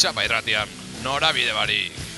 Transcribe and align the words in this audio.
txapa 0.00 0.24
irratian, 0.24 0.68
norabide 1.04 1.52
barik. 1.52 2.09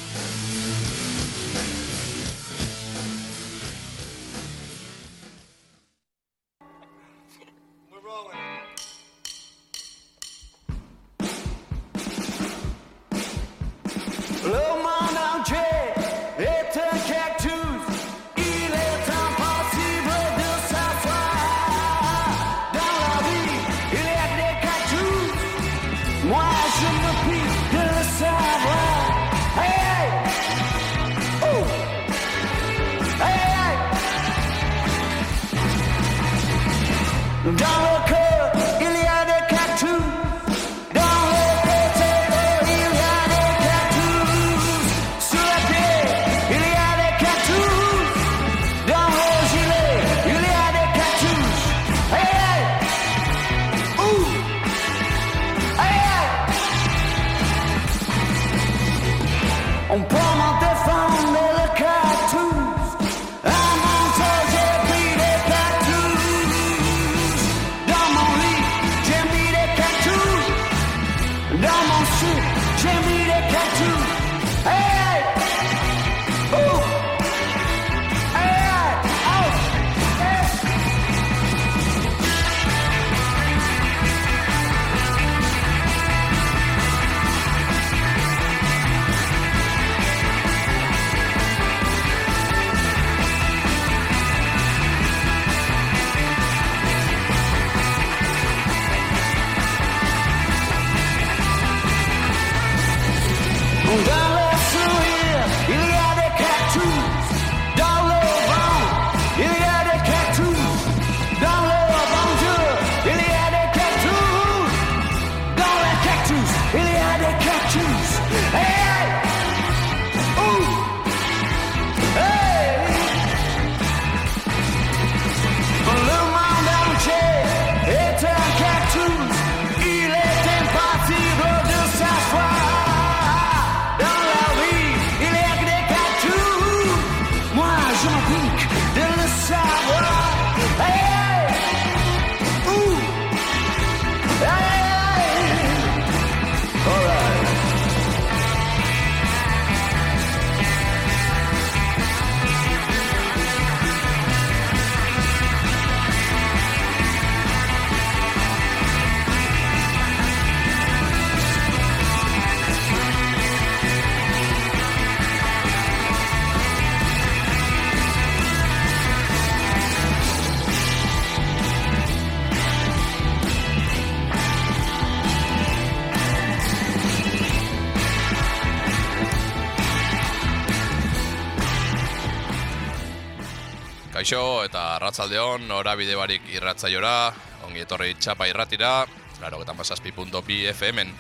Arratzaldeon, 185.13 185.67
norabide 185.69 186.15
barik 186.17 186.47
irratzaiora, 186.55 187.35
ongi 187.67 187.83
etorri 187.85 188.15
txapa 188.17 188.47
irratira, 188.49 189.05
laro 189.43 189.59
eta 189.61 189.75
masazpi.bi 189.77 190.57
FM-en, 190.71 191.11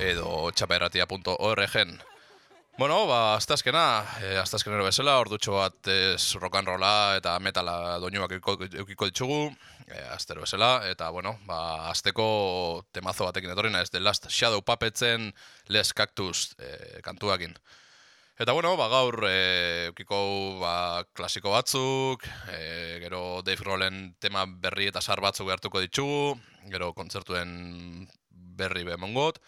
edo 0.00 0.48
txapairratia.org-en. 0.56 1.92
Bueno, 2.78 3.02
ba, 3.04 3.34
aztazkena, 3.34 3.82
e, 4.22 4.38
aztazkenero 4.40 4.86
bezala, 4.86 5.18
ordutxo 5.20 5.58
bat 5.58 5.90
ez 5.92 6.24
rolla 6.40 7.16
eta 7.18 7.38
metala 7.38 7.98
doinuak 8.00 8.32
eukiko, 8.32 9.04
ditugu, 9.04 9.52
e, 9.86 10.00
aztero 10.08 10.40
bezala, 10.40 10.88
eta 10.88 11.10
bueno, 11.10 11.36
ba, 11.44 11.90
azteko 11.90 12.86
temazo 12.92 13.26
batekin 13.26 13.50
etorri 13.50 13.70
naiz, 13.70 13.90
The 13.90 14.00
Last 14.00 14.30
Shadow 14.30 14.62
Puppetzen 14.62 15.34
Les 15.68 15.92
Cactus 15.92 16.54
e, 16.56 17.02
kantuakin. 17.02 17.58
Eta 18.38 18.52
bueno, 18.52 18.76
ba, 18.78 18.86
gaur 18.86 19.24
e, 19.26 19.86
eukiko 19.88 20.16
ba, 20.60 21.02
klasiko 21.10 21.50
batzuk, 21.50 22.22
e, 22.54 23.00
gero 23.02 23.42
Dave 23.42 23.64
Rollen 23.66 23.96
tema 24.22 24.44
berri 24.46 24.86
eta 24.86 25.02
sar 25.02 25.18
batzuk 25.18 25.50
hartuko 25.50 25.82
ditugu, 25.82 26.36
gero 26.70 26.92
kontzertuen 26.94 28.06
berri 28.30 28.84
bemongot, 28.86 29.40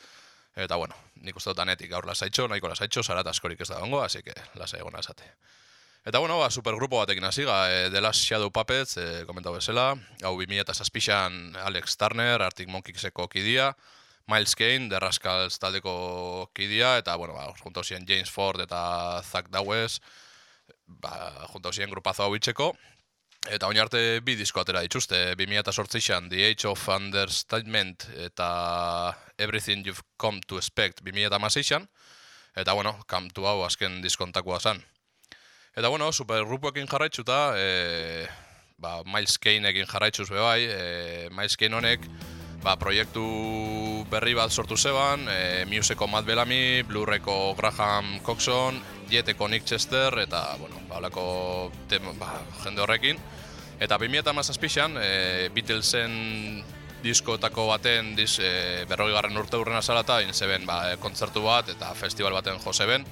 eta 0.59 0.75
bueno, 0.75 0.99
nik 1.23 1.39
uste 1.39 1.53
dut 1.53 1.63
anetik 1.63 1.93
gaur 1.93 2.09
lasaitxo, 2.11 2.49
nahiko 2.51 2.73
lasaitxo, 2.73 3.07
sarat 3.07 3.31
askorik 3.31 3.63
ez 3.63 3.69
da 3.71 3.79
dongo, 3.79 4.03
así 4.03 4.25
que 4.27 4.35
lasa 4.59 4.83
egona 4.83 4.99
esate. 5.07 5.37
Eta 6.03 6.19
bueno, 6.19 6.41
ba, 6.43 6.51
supergrupo 6.51 6.99
batekin 6.99 7.31
hasi 7.31 7.47
ga, 7.47 7.61
e, 7.71 7.89
The 7.95 8.03
Last 8.03 8.27
Shadow 8.27 8.51
Puppets, 8.51 8.97
e, 8.99 9.09
komentau 9.31 9.55
bezala, 9.55 9.93
hau 10.25 10.35
2000 10.35 10.67
eta 10.67 10.75
zazpixan 10.75 11.55
Alex 11.63 11.95
Turner, 11.95 12.43
Arctic 12.43 12.67
Monkeyseko 12.67 13.31
kidia, 13.31 13.71
Miles 14.27 14.55
Kane, 14.55 14.89
The 14.89 15.01
Rascals 15.01 15.59
taldeko 15.59 16.51
kidia, 16.55 16.97
eta, 16.99 17.17
bueno, 17.17 17.35
ba, 17.35 17.49
junto 17.63 17.83
ziren 17.83 18.07
James 18.09 18.31
Ford 18.31 18.61
eta 18.61 19.23
Zach 19.23 19.51
Dawes, 19.51 20.01
ba, 20.87 21.47
junto 21.53 21.73
ziren 21.73 21.91
grupazo 21.91 22.25
hau 22.25 22.37
itxeko, 22.37 22.73
eta 23.49 23.71
oin 23.71 23.81
arte 23.81 24.21
bi 24.21 24.37
disko 24.37 24.61
atera 24.61 24.83
dituzte, 24.85 25.35
2008an 25.41 26.29
The 26.31 26.45
Age 26.51 26.69
of 26.69 26.89
Understatement 26.89 28.07
eta 28.29 29.17
Everything 29.39 29.87
You've 29.87 30.05
Come 30.17 30.41
to 30.47 30.59
Expect 30.59 31.03
2008an, 31.03 31.89
eta, 32.55 32.73
bueno, 32.73 32.99
kamtu 33.07 33.47
hau 33.47 33.65
azken 33.65 34.01
diskontakoa 34.03 34.61
zen. 34.61 34.85
Eta, 35.75 35.89
bueno, 35.89 36.13
supergrupoekin 36.13 36.89
jarraitzuta, 36.91 37.55
e, 37.57 38.29
ba, 38.81 39.03
Miles 39.05 39.39
Kaneekin 39.39 39.87
jarraitzuz 39.87 40.29
be 40.31 40.41
bai, 40.41 40.61
e, 40.67 41.29
Miles 41.31 41.57
Kane 41.57 41.77
honek, 41.77 42.07
ba, 42.63 42.77
proiektu 42.77 44.05
berri 44.11 44.35
bat 44.37 44.53
sortu 44.53 44.77
zeban, 44.77 45.27
e, 45.29 45.65
Museko 45.71 46.07
Matt 46.07 46.27
Bellamy, 46.27 46.83
Blurreko 46.83 47.55
Graham 47.57 48.21
Coxon, 48.21 48.81
Jeteko 49.11 49.49
Nick 49.49 49.65
Chester, 49.65 50.19
eta, 50.19 50.57
bueno, 50.59 50.77
ba, 50.89 50.99
holako 50.99 51.73
tem- 51.89 52.19
ba, 52.19 52.41
jende 52.65 52.83
horrekin. 52.83 53.19
Eta 53.81 53.97
2008an, 53.99 54.99
e, 55.01 55.49
Beatlesen 55.55 56.65
diskotako 57.03 57.67
baten 57.67 58.15
diz, 58.17 58.39
e, 58.39 58.85
berroi 58.89 59.13
garren 59.13 59.37
urte 59.37 59.57
urrena 59.57 59.81
zala 59.83 60.01
eta 60.05 60.21
zeben 60.33 60.67
ba, 60.67 60.93
e, 60.93 60.97
kontzertu 60.97 61.43
bat 61.43 61.69
eta 61.69 61.95
festival 61.95 62.33
baten 62.33 62.61
jo 62.61 62.73
zeben, 62.73 63.05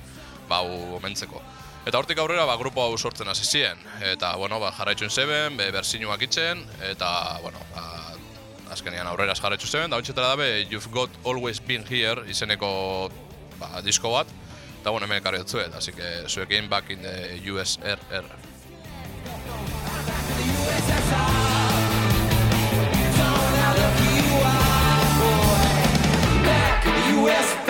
ba, 0.49 0.61
omentzeko. 0.61 1.41
Eta 1.87 1.99
hortik 1.99 2.19
aurrera, 2.19 2.45
ba, 2.45 2.56
grupo 2.56 2.83
hau 2.83 2.99
sortzen 2.99 3.29
hasi 3.29 3.45
ziren. 3.45 3.79
Eta, 4.03 4.37
bueno, 4.37 4.61
ba, 4.61 4.73
jarraitzun 4.73 5.11
zeben, 5.11 5.56
be, 5.56 5.71
bersinuak 5.73 6.21
itzen, 6.23 6.67
eta, 6.83 7.39
bueno, 7.41 7.59
ba, 7.75 8.08
azkenean 8.73 9.06
aurrera 9.06 9.35
jarraitzu 9.35 9.67
zeben, 9.67 9.91
da 9.91 9.97
ontsetara 10.00 10.35
dabe 10.35 10.67
You've 10.70 10.91
Got 10.93 11.11
Always 11.25 11.61
Been 11.61 11.85
Here 11.88 12.25
izeneko 12.29 13.11
ba, 13.59 13.81
disko 13.85 14.12
bat, 14.12 14.31
eta 14.81 14.91
bueno, 14.91 15.06
hemen 15.06 15.23
ekarri 15.23 15.43
dutzuet, 15.43 15.75
así 15.75 15.93
que 15.93 16.29
zuekin 16.29 16.69
back 16.69 16.91
in 16.91 17.03
the 17.03 17.41
USRR. 17.50 18.26
Back 26.44 26.87
in 26.87 26.93
the 26.94 27.21
US, 27.23 27.68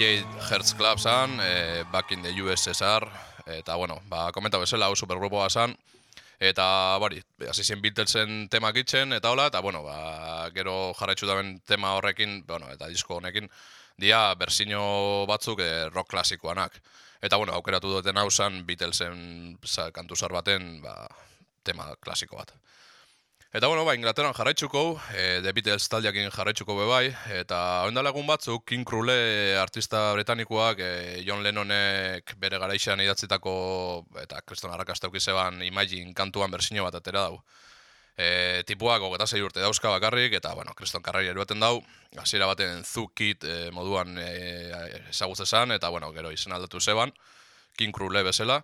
Jade 0.00 0.24
Hertz 0.48 0.72
Club 0.72 0.98
zan, 0.98 1.36
e, 1.42 1.84
back 1.92 2.12
in 2.12 2.22
the 2.22 2.30
USSR, 2.42 3.04
eta, 3.44 3.74
bueno, 3.76 3.98
ba, 4.08 4.30
komenta 4.32 4.56
bezala, 4.56 4.86
hau 4.88 4.94
supergrupoa 4.96 5.50
zan, 5.50 5.74
eta, 6.40 6.96
bari, 7.02 7.20
hasi 7.44 7.66
zen 7.66 7.82
Beatlesen 7.84 8.46
temak 8.48 8.78
itzen, 8.80 9.12
eta 9.12 9.28
hola, 9.28 9.50
eta, 9.52 9.60
bueno, 9.60 9.82
ba, 9.84 10.48
gero 10.56 10.94
jarraitzu 10.96 11.28
daben 11.28 11.58
tema 11.68 11.92
horrekin, 11.98 12.38
bueno, 12.48 12.70
eta 12.72 12.88
disko 12.88 13.18
honekin, 13.18 13.50
dia 14.00 14.22
berzino 14.40 15.26
batzuk 15.28 15.60
e, 15.60 15.68
rock 15.90 16.08
klasikoanak. 16.14 16.80
Eta, 17.20 17.36
bueno, 17.36 17.52
aukeratu 17.52 17.92
duten 17.98 18.16
hau 18.16 18.30
zan 18.30 18.62
Beatlesen 18.64 19.58
za, 19.66 19.90
kantuzar 19.92 20.32
baten, 20.32 20.78
ba, 20.80 20.96
tema 21.62 21.92
klasiko 22.00 22.40
bat. 22.40 22.56
Eta 23.52 23.66
bueno, 23.66 23.84
ba, 23.84 23.96
Inglaterran 23.96 24.32
jarraitzuko, 24.32 25.00
e, 25.10 25.40
The 25.42 25.50
Beatles 25.50 25.88
taldeakin 25.90 26.28
jarraitzuko 26.30 26.76
be 26.78 26.84
bai, 26.86 27.06
eta 27.34 27.56
oindala 27.82 28.12
egun 28.12 28.28
batzuk, 28.28 28.62
King 28.62 28.84
Krule 28.86 29.56
artista 29.58 30.12
britanikoak, 30.14 30.78
e, 30.78 30.90
John 31.26 31.42
Lennonek 31.42 32.36
bere 32.38 32.60
garaixean 32.62 33.02
idatzitako, 33.02 33.54
eta 34.22 34.38
kriston 34.46 34.70
arrakastauk 34.70 35.18
izeban 35.18 35.64
Imagine 35.66 36.14
kantuan 36.14 36.54
bersino 36.54 36.86
bat 36.86 37.00
atera 37.00 37.24
dau. 37.26 37.40
E, 38.14 38.62
tipuak 38.70 39.02
hogeta 39.02 39.26
zei 39.26 39.42
urte 39.42 39.58
dauzka 39.58 39.90
bakarrik, 39.96 40.38
eta, 40.38 40.54
bueno, 40.54 40.70
kriston 40.78 41.02
karraia 41.02 41.34
eruaten 41.34 41.58
dau, 41.58 41.80
hasiera 42.22 42.46
baten 42.46 42.84
Zu 42.84 43.08
Kid 43.18 43.42
e, 43.42 43.72
moduan 43.74 44.14
e, 44.14 44.30
ezagutzezan, 45.10 45.74
eta, 45.74 45.90
bueno, 45.90 46.12
gero 46.14 46.30
izen 46.30 46.54
aldatu 46.54 46.78
zeban, 46.78 47.10
King 47.74 47.90
Krule 47.98 48.22
bezala, 48.22 48.62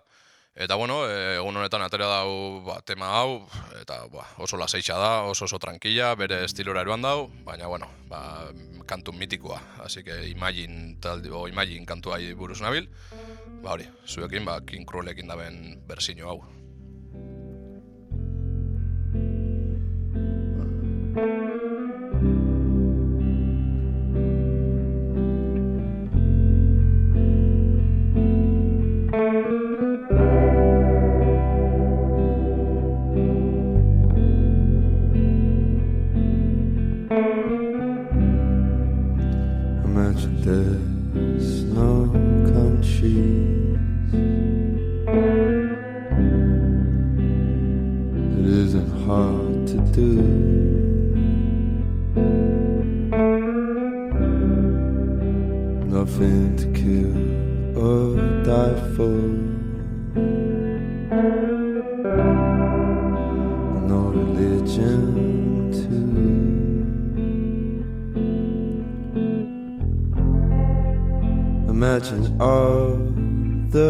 Eta 0.57 0.73
bueno, 0.73 1.03
e, 1.05 1.35
egun 1.37 1.59
honetan 1.59 1.83
atera 1.85 2.07
dau 2.09 2.63
ba, 2.65 2.79
tema 2.81 3.11
hau, 3.19 3.43
eta 3.77 3.99
ba, 4.09 4.23
oso 4.41 4.57
lasaitxa 4.57 4.97
da, 4.97 5.11
oso 5.29 5.45
oso 5.45 5.59
tranquila, 5.61 6.15
bere 6.17 6.39
estilora 6.47 6.81
eruan 6.81 7.05
dau, 7.05 7.27
baina 7.45 7.69
bueno, 7.69 7.91
ba, 8.09 8.49
kantu 8.89 9.13
mitikoa, 9.13 9.61
así 9.85 10.01
que 10.03 10.17
Imagine 10.31 10.97
talde, 10.99 11.29
o 11.29 11.45
Imagine 11.47 11.85
kantuai 11.85 12.33
buruz 12.33 12.65
nabil, 12.65 12.89
ba 13.61 13.77
hori, 13.77 13.85
zuekin 14.09 14.49
ba, 14.49 14.63
King 14.65 14.89
Krulekin 14.89 15.29
daben 15.29 15.83
berzino 15.85 16.33
hau. 16.33 16.56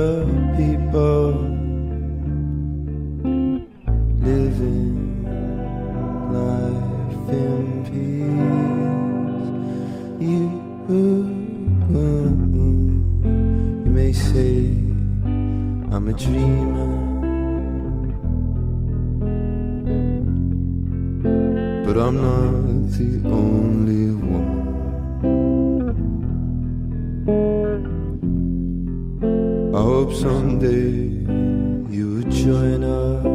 The 0.07 0.23
people 0.55 1.31
living 4.27 4.95
life 6.35 7.29
in 7.41 7.65
peace. 7.87 9.47
You 10.29 10.43
may 13.97 14.11
say 14.13 14.55
I'm 15.93 16.05
a 16.07 16.13
dreamer, 16.23 16.93
but 21.85 21.95
I'm 22.05 22.15
not 22.27 22.91
the 22.97 23.09
only 23.29 23.76
hope 30.07 30.15
someday 30.15 31.09
you 31.93 32.15
would 32.15 32.31
join 32.31 32.81
us 32.83 33.25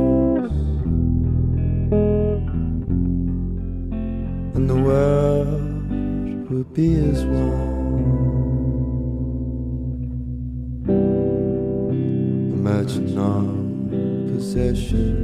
and 4.54 4.70
the 4.70 4.74
world 4.74 6.50
would 6.50 6.72
be 6.72 6.94
as 6.94 7.24
one. 7.24 8.02
Imagine 12.54 13.18
our 13.18 14.34
possessions. 14.34 15.21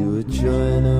You 0.00 0.12
were 0.12 0.22
trying 0.22 0.84
to 0.84 0.99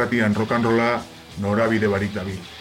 irratian 0.00 0.34
rock'n'rolla 0.34 1.02
norabide 1.44 1.88
barik 1.92 2.14
dabil. 2.14 2.59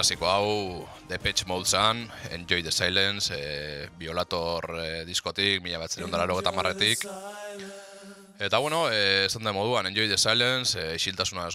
Klasiko 0.00 0.28
hau 0.32 0.88
Depeche 1.10 1.44
Mode 1.44 1.68
zan, 1.68 2.08
Enjoy 2.30 2.62
the 2.62 2.72
Silence, 2.72 3.34
e, 3.36 3.86
Violator 3.98 4.64
e, 4.80 5.04
diskotik, 5.04 5.60
mila 5.60 5.76
bat 5.76 5.92
zerion 5.92 6.08
eta 6.40 6.52
marretik. 6.56 7.04
Eta 8.38 8.58
bueno, 8.58 8.88
e, 8.88 9.26
esan 9.26 9.44
da 9.44 9.52
moduan, 9.52 9.86
Enjoy 9.86 10.08
the 10.08 10.16
Silence, 10.16 10.80
e, 10.80 10.94
isiltasuna 10.94 11.46
ez. 11.48 11.54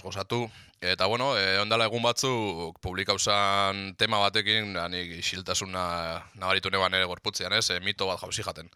Eta 0.80 1.06
bueno, 1.06 1.36
e, 1.36 1.58
ondala 1.58 1.86
egun 1.86 2.02
batzuk 2.02 2.78
publikauzan 2.78 3.96
tema 3.98 4.20
batekin, 4.22 4.78
nik 4.90 5.18
isiltasuna 5.18 6.22
nabaritu 6.36 6.70
neban 6.70 6.94
ere 6.94 7.04
gorputzean 7.04 7.52
ez, 7.52 7.70
e, 7.70 7.80
mito 7.80 8.06
bat 8.06 8.20
jauzi 8.20 8.44
jaten. 8.44 8.70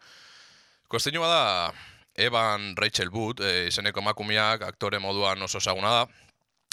Kuestinua 0.89 1.29
da, 1.29 1.73
Evan 2.15 2.75
Rachel 2.75 3.09
Wood, 3.09 3.39
e, 3.39 3.67
izeneko 3.67 4.01
emakumeak 4.01 4.67
aktore 4.67 4.99
moduan 4.99 5.41
oso 5.41 5.59
ezaguna 5.63 6.01
da, 6.01 6.07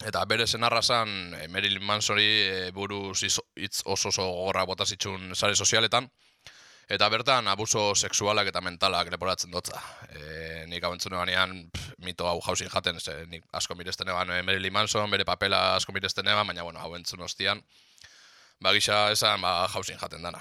Eta 0.06 0.22
bere 0.30 0.46
senarra 0.46 0.80
zan 0.82 1.34
e, 1.34 1.48
Marilyn 1.50 1.82
Mansori 1.82 2.26
e, 2.26 2.70
buruz 2.72 3.22
izo- 3.26 3.46
hitz 3.58 3.80
oso 3.84 4.12
oso 4.12 4.22
gogorra 4.22 4.64
bota 4.64 4.86
zitxun 4.86 5.34
sare 5.34 5.56
sozialetan. 5.56 6.06
Eta 6.88 7.08
bertan 7.12 7.48
abuso 7.52 7.94
sexualak 7.94 8.46
eta 8.48 8.62
mentalak 8.64 9.10
leporatzen 9.12 9.50
dotza. 9.50 9.80
E, 10.08 10.64
nik 10.70 10.82
banean 10.82 11.68
pff, 11.70 11.98
mito 11.98 12.28
hau 12.28 12.40
jausin 12.46 12.70
jaten, 12.70 13.00
ze 13.00 13.26
nik 13.26 13.44
asko 13.52 13.74
miresten 13.74 14.08
eban 14.08 14.28
Marilyn 14.44 14.72
Manson, 14.72 15.10
bere 15.10 15.24
papela 15.24 15.74
asko 15.74 15.92
miresten 15.92 16.26
eban, 16.28 16.46
baina 16.46 16.62
bueno, 16.62 16.78
hau 16.78 16.94
entzun 16.94 17.20
ostian. 17.20 17.62
Ba 18.60 18.72
gisa 18.72 19.10
esan, 19.10 19.40
ba 19.40 19.68
jausin 19.68 19.98
jaten 19.98 20.22
dana. 20.22 20.40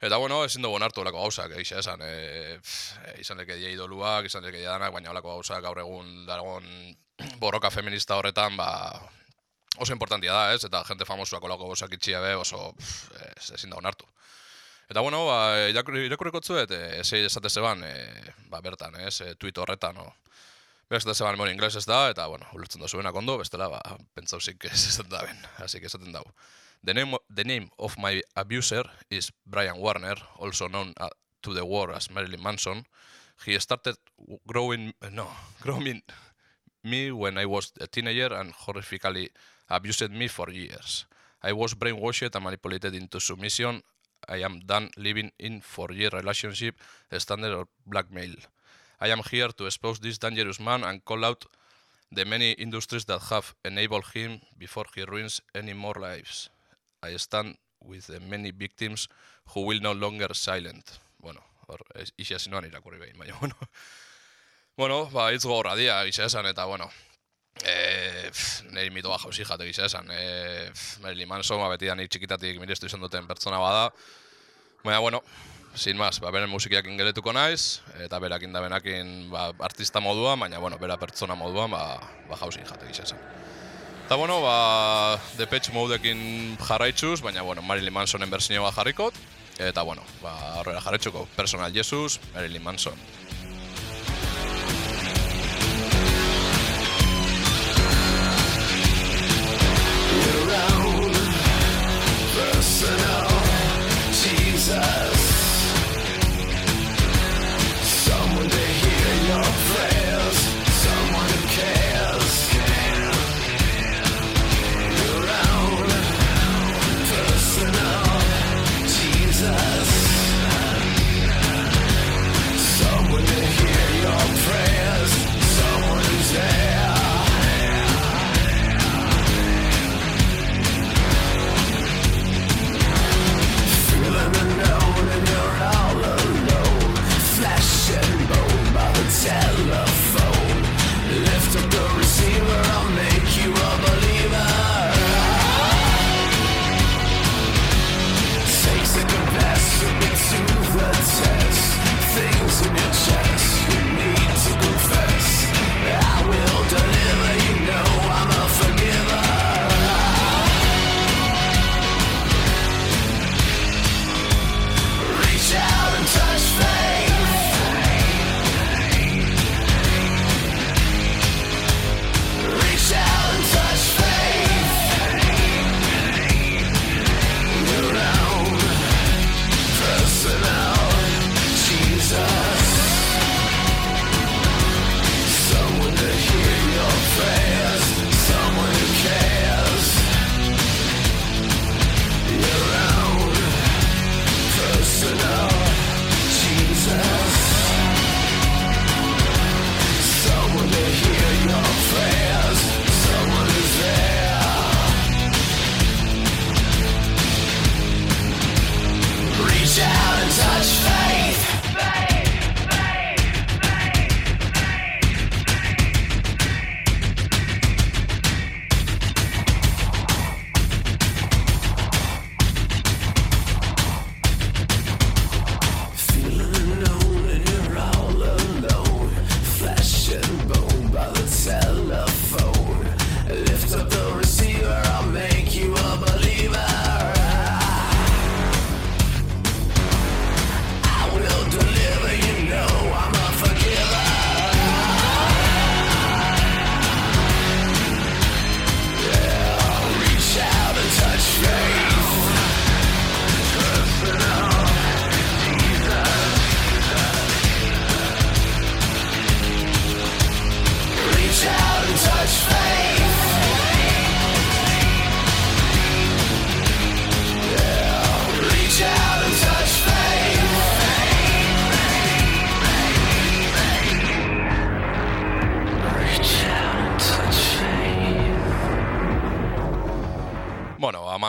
Eta 0.00 0.16
bueno, 0.16 0.44
ezin 0.46 0.62
dugu 0.62 0.76
onartu 0.78 1.02
olako 1.02 1.24
gauzak, 1.24 1.52
egisa 1.58 1.80
esan, 1.82 2.02
e, 2.06 2.58
pff, 2.62 2.98
e, 3.02 3.14
izan 3.24 3.40
leke 3.40 3.56
die 3.58 3.72
idoluak, 3.74 4.28
izan 4.28 4.44
leke 4.46 4.60
danak, 4.62 4.92
baina 4.94 5.10
olako 5.10 5.32
gauzak 5.34 5.62
gaur 5.64 5.80
egun 5.82 6.24
dagon 6.26 6.68
borroka 7.42 7.70
feminista 7.74 8.14
horretan, 8.16 8.54
ba, 8.56 8.68
oso 9.78 9.92
importantia 9.92 10.32
da, 10.32 10.52
ez? 10.54 10.62
Eta 10.68 10.84
jente 10.86 11.06
famosuak 11.08 11.42
olako 11.50 11.72
gauzak 11.72 11.96
itxia 11.98 12.20
be, 12.22 12.36
oso 12.38 12.70
pff, 12.78 13.10
ez, 13.34 13.50
ezin 13.58 13.74
da 13.74 13.80
onartu. 13.80 14.06
Eta 14.88 15.02
bueno, 15.02 15.24
ba, 15.26 15.40
irakurri- 15.68 16.06
irakurriko 16.06 16.40
tzuet, 16.46 16.70
e, 16.70 17.00
esei 17.00 17.24
esate 17.26 17.50
zeban, 17.50 17.82
e, 17.82 17.92
ba, 18.54 18.62
bertan, 18.62 18.94
ez, 19.02 19.18
e, 19.26 19.34
tweet 19.34 19.58
horretan, 19.58 19.98
no? 19.98 20.06
Beraz, 20.88 21.02
eta 21.04 21.12
zeban, 21.18 21.36
bueno, 21.36 21.50
ingles 21.52 21.74
ez 21.76 21.84
da, 21.90 22.04
eta, 22.14 22.28
bueno, 22.30 22.46
ulertzen 22.54 22.80
da 22.80 22.88
zuenak 22.88 23.18
ondo, 23.18 23.34
bestela, 23.42 23.66
ba, 23.68 23.82
pentsauzik 24.14 24.64
ez 24.70 25.02
da 25.10 25.26
ben, 25.26 25.42
que 25.58 25.86
esaten 25.90 26.14
dago. 26.14 26.32
The 26.84 26.94
name, 26.94 27.14
the 27.28 27.44
name 27.44 27.70
of 27.78 27.98
my 27.98 28.22
abuser 28.36 28.84
is 29.10 29.30
Brian 29.46 29.78
Warner, 29.78 30.14
also 30.38 30.68
known 30.68 30.94
uh, 30.96 31.08
to 31.42 31.52
the 31.52 31.66
world 31.66 31.90
as 31.90 32.10
Marilyn 32.10 32.42
Manson. 32.42 32.86
He 33.44 33.58
started 33.58 33.96
growing, 34.46 34.94
no, 35.12 35.28
growing 35.60 36.02
me 36.84 37.10
when 37.12 37.36
I 37.36 37.46
was 37.46 37.72
a 37.80 37.86
teenager 37.86 38.32
and 38.32 38.54
horrifically 38.54 39.28
abused 39.68 40.10
me 40.10 40.28
for 40.28 40.50
years. 40.50 41.06
I 41.42 41.52
was 41.52 41.74
brainwashed 41.74 42.34
and 42.34 42.44
manipulated 42.44 42.94
into 42.94 43.20
submission. 43.20 43.82
I 44.28 44.38
am 44.38 44.60
done 44.60 44.90
living 44.96 45.32
in 45.38 45.60
four-year 45.60 46.10
relationship 46.12 46.76
standard 47.18 47.52
of 47.52 47.68
blackmail. 47.86 48.34
I 49.00 49.08
am 49.08 49.20
here 49.30 49.48
to 49.48 49.66
expose 49.66 50.00
this 50.00 50.18
dangerous 50.18 50.58
man 50.58 50.84
and 50.84 51.04
call 51.04 51.24
out 51.24 51.44
the 52.10 52.24
many 52.24 52.52
industries 52.52 53.04
that 53.04 53.20
have 53.30 53.54
enabled 53.64 54.06
him 54.14 54.40
before 54.56 54.86
he 54.94 55.02
ruins 55.02 55.40
any 55.54 55.72
more 55.72 55.94
lives. 55.94 56.50
I 57.02 57.16
stand 57.18 57.56
with 57.80 58.06
the 58.06 58.20
many 58.20 58.50
victims 58.50 59.08
who 59.54 59.66
will 59.66 59.80
no 59.80 59.92
longer 59.92 60.34
silent. 60.34 60.98
Bueno, 61.18 61.40
hor, 61.68 61.82
ixia 62.18 62.38
zinoan 62.38 62.66
irakurri 62.68 62.98
behin, 62.98 63.18
baina, 63.18 63.36
bueno. 63.40 63.54
Bueno, 64.78 65.06
ba, 65.10 65.32
hitz 65.32 65.44
gogorra 65.44 65.74
dira, 65.74 66.04
gisa 66.06 66.28
esan, 66.28 66.46
eta, 66.46 66.64
bueno, 66.70 66.86
e, 67.64 68.28
pff, 68.30 68.68
niri 68.70 68.92
mitoa 68.94 69.18
jauzi 69.18 69.42
jate 69.44 69.66
gisa 69.66 69.88
esan. 69.88 70.06
E, 70.14 70.70
pff, 70.70 71.00
Marilyn 71.02 71.28
Manson, 71.28 71.58
ba, 71.58 71.70
beti 71.72 71.90
da 71.90 71.96
nik 71.98 72.10
txikitatik 72.14 72.60
mirestu 72.62 72.86
izan 72.86 73.02
duten 73.02 73.26
pertsona 73.26 73.58
bada. 73.58 73.88
Baina, 74.84 75.00
bueno, 75.02 75.22
sin 75.74 75.98
más, 75.98 76.20
ba, 76.22 76.30
beren 76.30 76.50
musikiakin 76.50 76.98
geletuko 76.98 77.34
naiz, 77.34 77.80
eta 78.04 78.22
berakin 78.22 78.54
da 78.54 78.62
benakin 78.62 79.12
ba, 79.34 79.48
artista 79.66 80.00
moduan, 80.00 80.38
baina, 80.40 80.62
bueno, 80.62 80.78
bera 80.78 80.96
pertsona 80.98 81.34
moduan, 81.34 81.74
ba, 81.74 81.98
ba 82.30 82.38
jauzi 82.38 82.62
jate 82.62 82.86
gisa 82.92 83.06
esan. 83.10 83.22
Eta, 84.08 84.16
bueno, 84.16 84.40
ba, 84.40 85.20
Depeche 85.36 85.68
Modeekin 85.70 86.56
jarraitzuz, 86.56 87.20
baina, 87.20 87.42
bueno, 87.42 87.60
Marilyn 87.60 87.92
Mansonen 87.92 88.30
bersinioa 88.32 88.70
jarrikot, 88.72 89.12
eta, 89.60 89.82
bueno, 89.84 90.00
ba, 90.22 90.32
horrela 90.62 90.80
jarraitzuko, 90.80 91.26
Personal 91.36 91.74
Jesus, 91.74 92.16
Marilyn 92.32 92.64
Manson. 92.64 92.96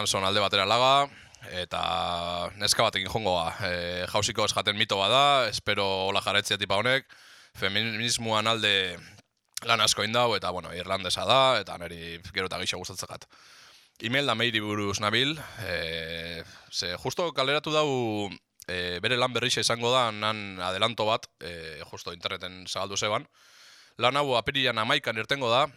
Manson 0.10 0.26
alde 0.26 0.42
batera 0.42 0.64
laga, 0.66 1.06
eta 1.54 1.80
neska 2.58 2.82
batekin 2.82 3.12
jongoa. 3.14 3.52
E, 3.62 3.74
jausiko 4.10 4.48
eskaten 4.48 4.74
mito 4.74 4.98
bada, 4.98 5.46
espero 5.52 5.84
hola 6.08 6.24
jarretzia 6.26 6.58
tipa 6.58 6.80
honek, 6.82 7.06
feminismoan 7.62 8.50
alde 8.50 8.72
lan 9.70 9.84
asko 9.86 10.02
indau, 10.02 10.34
eta 10.34 10.50
bueno, 10.50 10.72
irlandesa 10.74 11.28
da, 11.30 11.60
eta 11.62 11.78
niri 11.78 12.18
gero 12.34 12.50
eta 12.50 12.58
gixo 12.64 12.80
gustatzegat. 12.82 13.28
Email 14.02 14.26
da 14.26 14.34
meiri 14.34 14.64
buruz 14.66 14.98
nabil, 14.98 15.36
e, 15.62 16.42
ze 16.74 16.96
justo 17.04 17.30
kaleratu 17.38 17.70
dau 17.78 17.92
e, 18.66 18.98
bere 19.06 19.22
lan 19.22 19.38
berrixa 19.38 19.62
izango 19.62 19.94
da, 19.94 20.08
nan 20.10 20.58
adelanto 20.72 21.06
bat, 21.06 21.30
e, 21.38 21.84
justo 21.92 22.18
interneten 22.18 22.64
zagaldu 22.66 22.98
zeban. 22.98 23.30
Lan 24.02 24.18
hau 24.18 24.34
apirilan 24.42 24.82
amaikan 24.82 25.22
irtengo 25.22 25.54
da, 25.54 25.68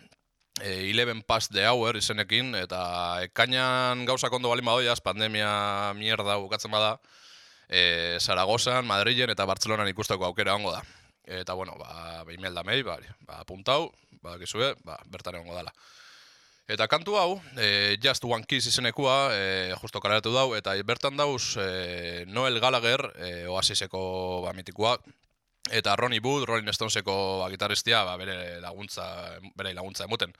11 0.61 1.23
past 1.27 1.53
the 1.53 1.65
hour 1.65 1.97
izenekin, 1.97 2.55
eta 2.55 3.23
ekainan 3.25 4.05
gauzak 4.07 4.33
ondo 4.33 4.51
balin 4.53 4.67
badoiaz, 4.67 5.01
pandemia 5.01 5.93
mierda 5.97 6.37
bukatzen 6.37 6.71
bada, 6.71 6.99
e, 7.69 8.19
Zaragozan, 8.21 8.87
Madrilen 8.87 9.33
eta 9.33 9.47
Bartzelonan 9.49 9.89
ikusteko 9.89 10.29
aukera 10.29 10.55
ongo 10.55 10.75
da. 10.75 10.83
Eta 11.25 11.55
bueno, 11.55 11.75
ba, 11.79 12.23
email 12.35 12.55
da 12.55 12.65
mei, 12.67 12.83
ba, 12.83 12.99
ba, 13.27 13.41
apuntau, 13.41 13.93
badakizue, 14.23 14.75
ba, 14.85 14.99
bertan 15.11 15.41
egongo 15.41 15.57
dala. 15.57 15.73
Eta 16.71 16.87
kantu 16.89 17.17
hau, 17.19 17.41
e, 17.59 17.97
Just 18.03 18.25
One 18.25 18.45
Kiss 18.49 18.69
izenekua, 18.71 19.17
e, 19.35 19.75
justo 19.81 20.01
kaleratu 20.01 20.33
dau, 20.35 20.53
eta 20.59 20.77
bertan 20.87 21.17
dauz 21.19 21.57
e, 21.59 22.25
Noel 22.29 22.61
Gallagher, 22.61 23.03
e, 23.19 23.33
Oasiseko 23.51 24.03
ba, 24.45 24.55
mitikoa, 24.57 24.99
eta 25.71 25.95
Ronnie 25.97 26.21
Wood, 26.21 26.47
Rolling 26.49 26.73
Stoneseko 26.73 27.47
gitarristia, 27.51 28.03
ba, 28.05 28.17
bere 28.17 28.61
laguntza, 28.61 29.39
bere 29.55 29.75
laguntza 29.75 30.05
emuten. 30.05 30.35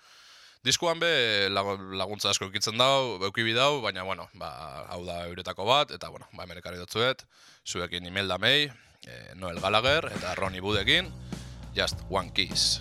Diskuan 0.63 1.01
be 1.03 1.49
lag- 1.51 1.81
laguntza 1.99 2.31
asko 2.31 2.47
ekitzen 2.47 2.79
dau, 2.79 3.19
beukibi 3.19 3.53
dau, 3.53 3.81
baina, 3.83 4.05
bueno, 4.07 4.29
ba, 4.35 4.85
hau 4.95 5.05
da 5.05 5.25
euretako 5.27 5.65
bat, 5.67 5.91
eta, 5.91 6.09
bueno, 6.09 6.29
ba, 6.33 6.45
emerekari 6.45 6.79
dutzuet, 6.79 7.25
zuekin 7.67 8.07
email 8.07 8.29
da 8.29 8.39
mei, 8.39 8.71
e, 9.07 9.35
Noel 9.35 9.59
Gallagher 9.61 10.07
eta 10.15 10.35
Ronnie 10.39 10.61
Woodekin, 10.63 11.11
Just 11.75 11.99
One 12.11 12.33
Kiss. 12.33 12.81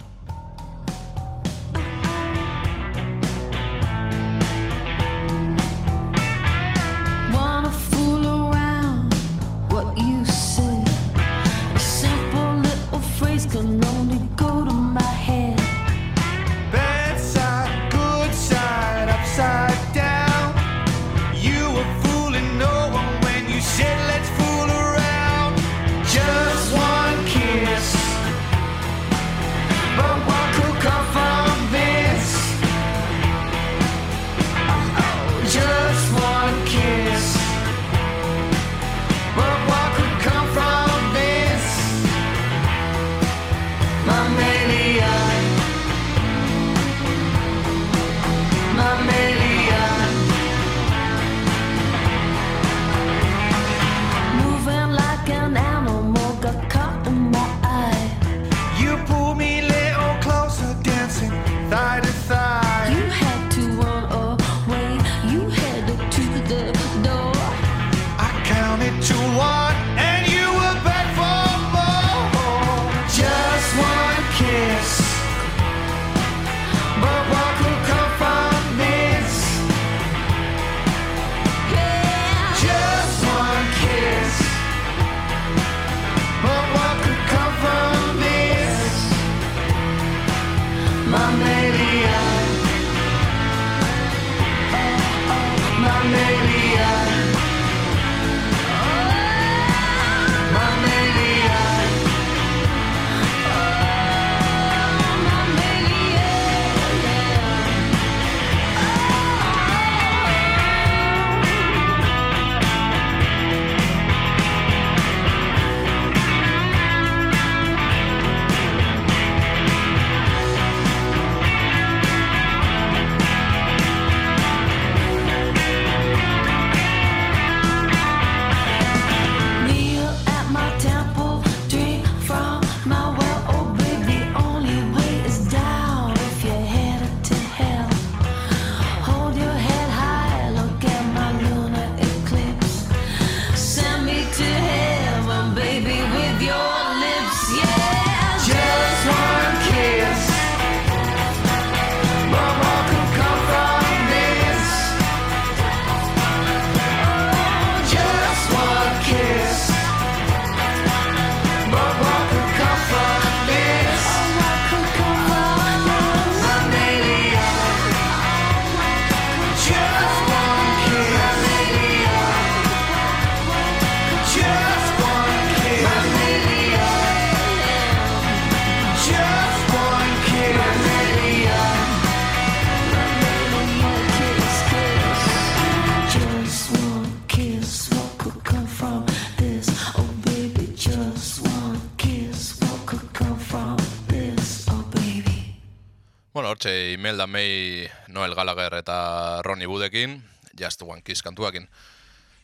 Hortxe 196.62 196.93
Imelda 196.93 197.26
May, 197.26 197.89
Noel 198.08 198.36
Gallagher 198.36 198.76
eta 198.78 199.41
Ronnie 199.41 199.65
Woodekin, 199.65 200.21
Just 200.54 200.84
One 200.84 201.02
Kiss 201.02 201.24
kantuakin. 201.24 201.67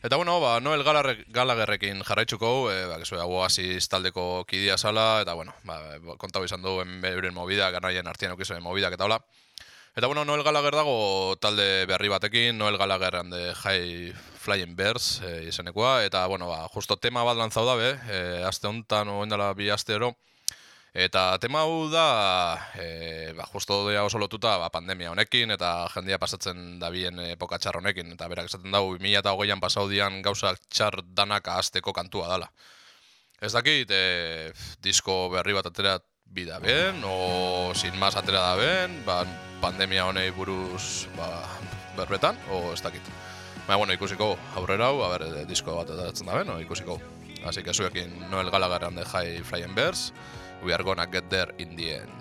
Eta 0.02 0.16
bueno, 0.16 0.40
ba, 0.40 0.58
Noel 0.60 0.82
Gallagher, 0.82 1.24
Gallagherrekin 1.28 2.02
jarraitzuko, 2.02 2.70
e, 2.72 2.86
ba, 2.86 2.98
kezu, 2.98 3.14
Oasis 3.14 3.88
taldeko 3.88 4.44
kidia 4.44 4.76
zala, 4.76 5.20
eta 5.22 5.34
bueno, 5.34 5.54
ba, 5.62 5.78
kontau 6.18 6.42
izan 6.44 6.62
du 6.62 6.80
euren 6.82 7.34
movida, 7.34 7.70
ganaien 7.70 8.10
artian 8.10 8.34
eukizuen 8.34 8.62
movidak 8.62 8.94
eta 8.98 9.06
hola. 9.06 9.20
Eta 9.94 10.06
bueno, 10.06 10.24
Noel 10.24 10.42
Gallagher 10.42 10.74
dago 10.74 11.36
talde 11.38 11.86
berri 11.86 12.08
batekin, 12.08 12.58
Noel 12.58 12.78
Gallagher 12.78 13.14
and 13.20 13.32
the 13.32 13.54
High 13.54 14.12
Flying 14.42 14.74
Birds 14.74 15.20
e, 15.22 15.44
izenekoa, 15.52 16.02
eta 16.04 16.26
bueno, 16.26 16.48
ba, 16.48 16.66
justo 16.74 16.96
tema 16.96 17.22
bat 17.22 17.38
lanzau 17.38 17.66
dabe, 17.66 17.94
e, 18.10 18.42
aste 18.42 18.66
honetan, 18.66 19.14
oen 19.14 19.30
dela 19.30 19.52
bi 19.54 19.70
astero, 19.70 20.10
son 20.10 20.28
Eta 20.94 21.36
tema 21.38 21.60
hau 21.66 21.88
da, 21.92 22.70
e, 22.80 23.32
ba, 23.36 23.44
justo 23.52 23.82
dira 23.88 24.04
oso 24.04 24.18
lotuta 24.18 24.56
ba, 24.58 24.70
pandemia 24.72 25.12
honekin 25.12 25.52
eta 25.52 25.88
jendia 25.92 26.18
pasatzen 26.18 26.78
dabien 26.80 27.18
epoka 27.28 27.58
txar 27.58 27.76
honekin. 27.76 28.14
Eta 28.16 28.28
berak 28.28 28.48
esaten 28.48 28.72
dago 28.72 28.96
2008an 28.96 29.60
pasaudian 29.60 30.22
gauza 30.22 30.54
txar 30.68 31.02
danak 31.04 31.48
ahazteko 31.48 31.92
kantua 31.92 32.28
dala. 32.28 32.48
Ez 33.40 33.52
dakit, 33.52 33.90
e, 33.90 34.52
disko 34.82 35.28
berri 35.30 35.52
bat 35.54 35.68
atera 35.68 35.98
bida 36.24 36.58
ben, 36.58 37.02
o 37.04 37.72
sin 37.74 37.94
mas 37.98 38.16
atera 38.16 38.40
da 38.40 38.56
ben, 38.56 38.98
ba, 39.04 39.22
pandemia 39.60 40.06
honei 40.08 40.30
buruz 40.30 41.06
ba, 41.16 41.28
berbetan, 41.96 42.36
o 42.50 42.72
ez 42.72 42.82
dakit. 42.82 43.04
Ba, 43.68 43.76
bueno, 43.76 43.92
ikusiko 43.92 44.38
aurrera 44.56 44.88
hau, 44.88 45.04
a 45.04 45.12
ber, 45.12 45.28
disko 45.46 45.76
bat 45.76 45.92
ateratzen 45.92 46.26
da 46.26 46.40
ben, 46.40 46.50
o 46.50 46.58
ikusiko. 46.64 46.98
Así 47.44 47.62
que 47.62 47.72
zuekin 47.72 48.30
Noel 48.30 48.50
Gallagher 48.50 48.84
and 48.84 48.98
the 48.98 49.04
High 49.04 49.44
Flying 49.44 49.74
Bears. 49.74 50.12
We 50.64 50.72
are 50.72 50.82
gonna 50.82 51.06
get 51.06 51.30
there 51.30 51.50
in 51.58 51.76
the 51.76 51.94
end. 51.94 52.18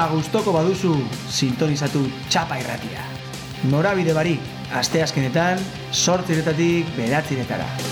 kirola 0.00 0.16
gustoko 0.16 0.52
baduzu, 0.54 0.94
sintonizatu 1.28 2.00
txapa 2.30 2.56
irratia. 2.56 3.04
Asteazkenetan, 3.60 3.68
sortziretatik 3.68 3.68
beratziretara. 3.68 3.68
Norabide 3.68 4.14
barik, 4.16 4.40
asteazkenetan, 4.72 5.60
sortziretatik 5.92 6.96
beratziretara. 6.96 7.89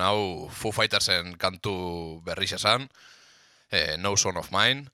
Hau 0.00 0.48
Foo 0.50 0.72
Fightersen 0.72 1.34
kantu 1.38 2.20
berri 2.24 2.46
esan, 2.46 2.88
e, 3.70 3.96
No 3.98 4.16
Son 4.16 4.36
of 4.36 4.50
Mine. 4.52 4.88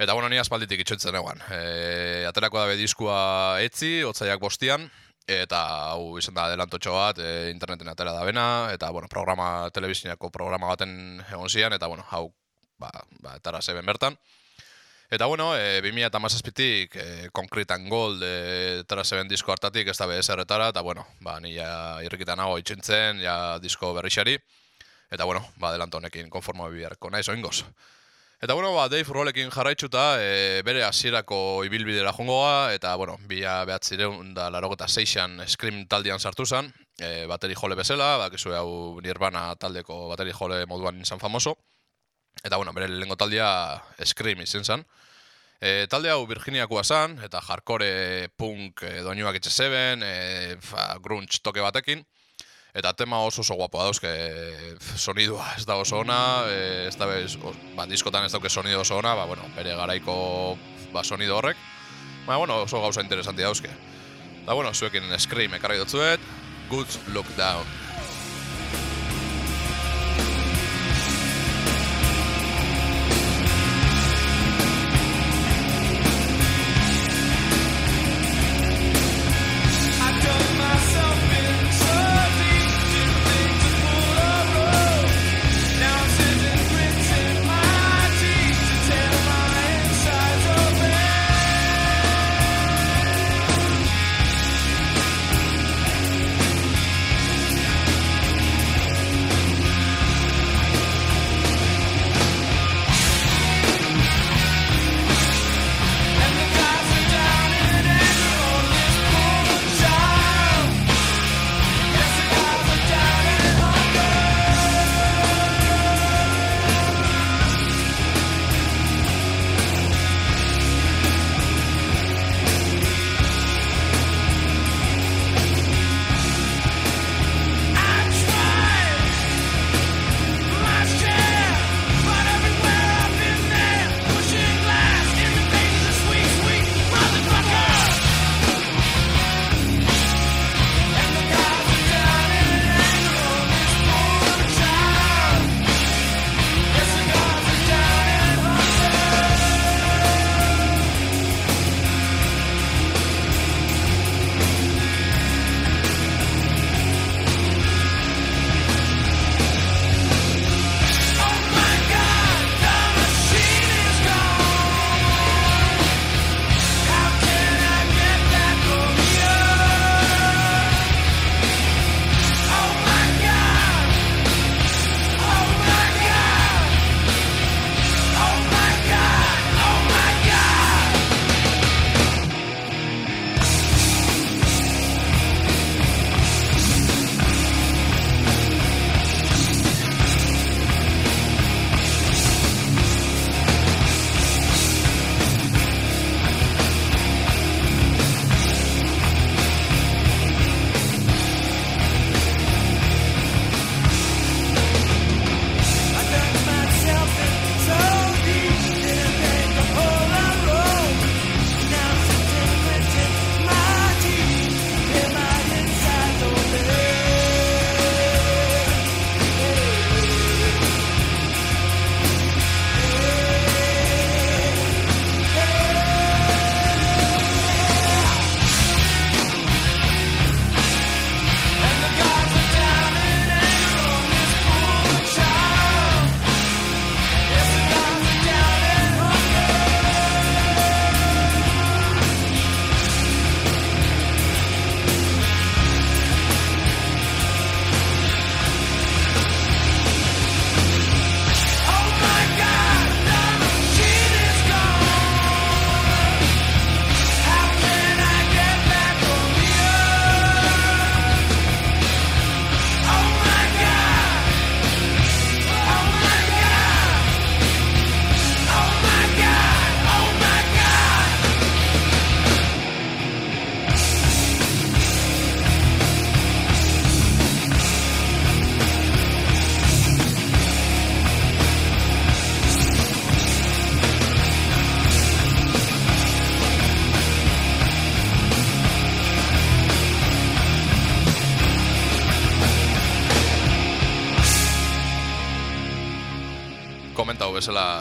Eta 0.00 0.14
bueno, 0.14 0.30
ni 0.32 0.38
aspalditik 0.40 0.80
itxoitzen 0.80 1.14
eguan. 1.18 1.42
E, 1.52 2.24
aterako 2.28 2.62
dabe 2.62 2.76
diskua 2.80 3.60
etzi, 3.60 4.00
otzaiak 4.08 4.40
bostian, 4.40 4.88
eta 5.28 5.60
hau 5.92 6.16
izan 6.18 6.34
da 6.34 6.46
adelantotxo 6.48 6.94
bat, 6.96 7.20
e, 7.20 7.50
interneten 7.52 7.88
atera 7.92 8.14
da 8.16 8.24
bena, 8.24 8.46
eta 8.72 8.90
bueno, 8.90 9.08
programa, 9.12 9.68
telebiziniako 9.74 10.30
programa 10.30 10.72
baten 10.72 11.22
egon 11.28 11.50
zian, 11.52 11.76
eta 11.76 11.86
bueno, 11.86 12.06
hau, 12.10 12.30
ba, 12.78 12.90
ba 13.20 13.36
etara 13.36 13.60
zeben 13.62 13.86
bertan. 13.86 14.16
Eta 15.10 15.26
bueno, 15.26 15.56
e, 15.58 15.82
2008tik 15.82 16.94
e, 16.94 17.30
Concrete 17.32 17.74
and 17.74 17.88
Gold 17.90 18.22
e, 18.22 18.82
etara 18.84 19.02
zeben 19.02 19.26
disko 19.26 19.50
hartatik 19.50 19.88
ez 19.90 19.96
da 19.98 20.06
BSR-etara, 20.06 20.68
eta 20.70 20.84
bueno, 20.86 21.02
ba, 21.18 21.40
ni 21.42 21.56
ja 21.56 21.98
irrikitan 22.06 22.38
nago 22.38 22.60
itxintzen, 22.62 23.18
ja 23.18 23.58
disko 23.58 23.90
berrixari. 23.96 24.36
Eta 25.10 25.26
bueno, 25.26 25.42
ba, 25.58 25.72
adelanto 25.72 25.98
honekin 25.98 26.30
konforma 26.30 26.68
biharko 26.70 27.10
naiz 27.10 27.26
oingoz. 27.28 27.64
Eta 28.40 28.54
bueno, 28.54 28.70
ba, 28.72 28.86
Dave 28.88 29.10
Rollekin 29.10 29.50
jarraitzuta, 29.50 30.04
e, 30.22 30.62
bere 30.62 30.84
hasierako 30.86 31.64
ibilbidera 31.66 32.14
jongoa, 32.14 32.70
eta 32.72 32.94
bueno, 32.94 33.18
bila 33.26 33.64
behatzireun 33.66 34.30
da 34.32 34.46
larogeta 34.48 34.86
seixan 34.86 35.42
Scream 35.48 35.88
taldean 35.90 36.22
sartu 36.22 36.46
zen, 36.46 36.70
e, 37.02 37.26
bateri 37.26 37.58
jole 37.58 37.74
bezala, 37.74 38.14
bakizu 38.28 38.54
hau 38.54 38.70
Nirvana 39.02 39.56
taldeko 39.58 40.06
bateri 40.14 40.38
jole 40.38 40.62
moduan 40.70 41.02
izan 41.02 41.18
famoso. 41.18 41.58
Eta 42.42 42.56
bueno, 42.56 42.72
bere 42.72 42.88
lehengo 42.88 43.16
taldea 43.20 43.82
Scream 44.04 44.40
izen 44.40 44.64
zen. 44.64 44.84
E, 45.60 45.86
talde 45.92 46.08
hau 46.08 46.22
Virginiakoa 46.24 46.82
zen, 46.84 47.18
eta 47.20 47.42
hardcore 47.44 48.30
punk 48.40 48.80
e, 48.88 49.02
doinuak 49.04 49.36
etxe 49.36 49.52
zeben, 49.52 50.00
e, 50.02 50.56
fa, 50.64 50.94
grunge 51.04 51.42
toke 51.44 51.60
batekin. 51.60 52.00
Eta 52.72 52.94
tema 52.94 53.18
oso 53.26 53.42
oso 53.42 53.56
guapoa 53.58 53.90
dauzke, 53.90 54.08
e, 54.08 54.72
sonidua 54.96 55.50
ez 55.58 55.66
da 55.68 55.76
oso 55.76 56.00
ona, 56.00 56.20
e, 56.48 56.86
ez 56.88 56.96
da 56.96 57.10
bez, 57.10 57.36
o, 57.36 57.52
ba, 57.76 57.84
diskotan 57.90 58.24
ez 58.24 58.32
dauke 58.32 58.48
sonido 58.48 58.80
oso 58.86 58.96
ona, 58.96 59.12
ba, 59.18 59.28
bueno, 59.28 59.44
bere 59.58 59.76
garaiko 59.76 60.56
ba, 60.94 61.04
sonido 61.04 61.36
horrek. 61.36 61.60
Ba, 62.24 62.38
bueno, 62.40 62.62
oso 62.64 62.80
gauza 62.80 63.04
interesanti 63.04 63.44
dauzke. 63.44 63.74
Da, 64.46 64.54
bueno, 64.54 64.72
zuekin 64.72 65.12
Scream 65.18 65.60
ekarri 65.60 65.76
dutzuet, 65.82 66.24
Good 66.70 67.12
Look 67.12 67.28
Down. 67.36 67.89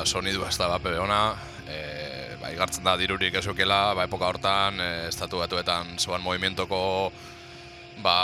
Sonidua 0.09 0.49
ez 0.49 0.57
da 0.57 0.67
bape 0.71 0.95
ona, 0.97 1.21
e, 1.69 1.79
ba, 2.41 2.49
igartzen 2.53 2.85
da 2.87 2.95
dirurik 2.97 3.35
ezokela, 3.39 3.93
ba, 3.93 4.07
epoka 4.09 4.29
hortan, 4.31 4.79
e, 4.81 4.89
estatu 5.09 5.41
batuetan 5.43 5.97
zoan 6.01 6.23
movimientoko 6.25 6.79
ba, 8.01 8.15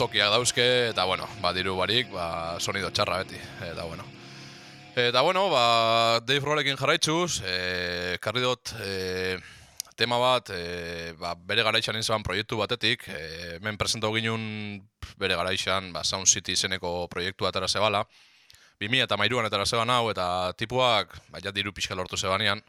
tokiak 0.00 0.32
dauzke, 0.34 0.66
eta 0.90 1.06
bueno, 1.06 1.28
ba, 1.42 1.52
diru 1.54 1.76
barik, 1.78 2.10
ba, 2.12 2.58
sonido 2.60 2.90
txarra 2.90 3.22
beti, 3.22 3.38
eta 3.70 3.86
bueno. 3.86 4.04
Eta 4.96 5.22
bueno, 5.22 5.46
ba, 5.52 6.20
Dave 6.24 6.40
Rollekin 6.40 6.78
jarraitzuz, 6.80 7.42
e, 7.44 8.16
karri 8.24 8.42
dut 8.42 8.72
e, 8.80 9.36
tema 9.96 10.18
bat, 10.18 10.50
e, 10.50 11.12
ba, 11.20 11.34
bere 11.36 11.62
garaixan 11.66 12.00
izan 12.00 12.24
proiektu 12.26 12.58
batetik, 12.58 13.04
e, 13.12 13.56
hemen 13.60 13.78
presentau 13.78 14.14
ginen 14.16 14.80
bere 15.20 15.36
garaixan, 15.36 15.92
ba, 15.92 16.02
Sound 16.04 16.26
City 16.32 16.56
izeneko 16.56 17.04
proiektu 17.12 17.46
atera 17.46 17.68
zebala, 17.68 18.06
2000 18.80 19.06
eta 19.06 19.16
mairuan 19.16 19.46
etara 19.48 19.66
zeban 19.66 19.90
hau, 19.90 20.10
eta 20.10 20.52
tipuak, 20.58 21.16
ba, 21.32 21.40
ja 21.42 21.52
diru 21.52 21.72
pixka 21.72 21.96
lortu 21.96 22.16
zebanean, 22.16 22.62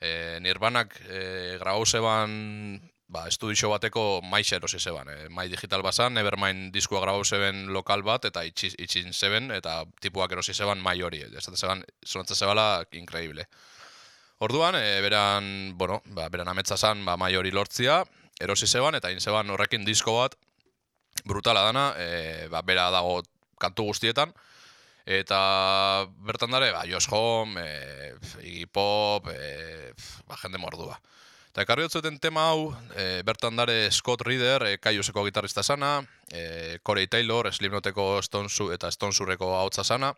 e, 0.00 0.38
Nirvanak 0.42 0.98
e, 1.08 1.56
grabau 1.60 1.86
zeban 1.86 2.36
ba, 3.08 3.26
estudixo 3.30 3.70
bateko 3.70 4.20
maixa 4.26 4.58
erosi 4.58 4.80
zeban. 4.80 5.08
E, 5.08 5.28
mai 5.30 5.46
digital 5.48 5.82
bazan, 5.86 6.14
Nevermind 6.18 6.72
diskua 6.74 7.00
grabau 7.04 7.24
zeben 7.24 7.66
lokal 7.72 8.02
bat, 8.06 8.26
eta 8.28 8.42
itxi, 8.46 8.72
itxin 8.82 9.12
zeben, 9.12 9.50
eta 9.54 9.84
tipuak 10.02 10.32
erosi 10.32 10.54
zeban 10.54 10.82
mai 10.82 11.00
hori. 11.02 11.22
Ez 11.22 11.46
zeban, 11.54 11.84
sonatze 12.04 12.34
zebala, 12.34 12.84
increíble. 12.92 13.46
Orduan, 14.38 14.76
e, 14.76 15.00
beran, 15.00 15.76
bueno, 15.78 16.02
ba, 16.12 16.28
beran 16.28 16.48
ametsa 16.48 16.76
zan, 16.76 17.04
ba, 17.06 17.16
mai 17.16 17.34
hori 17.36 17.54
lortzia, 17.54 18.02
erosi 18.40 18.66
zeban, 18.66 18.98
eta 18.98 19.10
in 19.10 19.20
zeban 19.20 19.50
horrekin 19.50 19.86
disko 19.86 20.18
bat, 20.18 20.36
brutala 21.24 21.62
dana, 21.64 21.92
e, 21.96 22.48
ba, 22.52 22.60
bera 22.62 22.90
dago 22.92 23.22
kantu 23.58 23.88
guztietan, 23.88 24.34
Eta 25.06 26.08
bertan 26.26 26.50
dare, 26.50 26.72
ba, 26.74 26.82
Josh 26.90 27.06
Home, 27.14 27.62
e, 27.62 28.14
Iggy 28.42 28.66
Pop, 28.66 29.28
e, 29.30 29.92
ba, 30.26 30.34
jende 30.42 30.58
mordua. 30.58 30.98
Eta 31.52 31.62
ekarri 31.62 31.86
hotzuten 31.86 32.18
tema 32.18 32.48
hau, 32.50 32.72
e, 32.98 33.22
bertan 33.24 33.54
dare 33.56 33.86
Scott 33.94 34.26
Reeder, 34.26 34.66
e, 34.66 34.80
Kaiuseko 34.82 35.22
gitarrista 35.28 35.62
sana, 35.62 36.00
e, 36.28 36.80
Corey 36.82 37.06
Taylor, 37.06 37.46
Slipknoteko 37.54 38.18
Stonesu 38.20 38.72
eta 38.74 38.90
Stonesurreko 38.90 39.54
hautza 39.56 39.86
sana, 39.86 40.10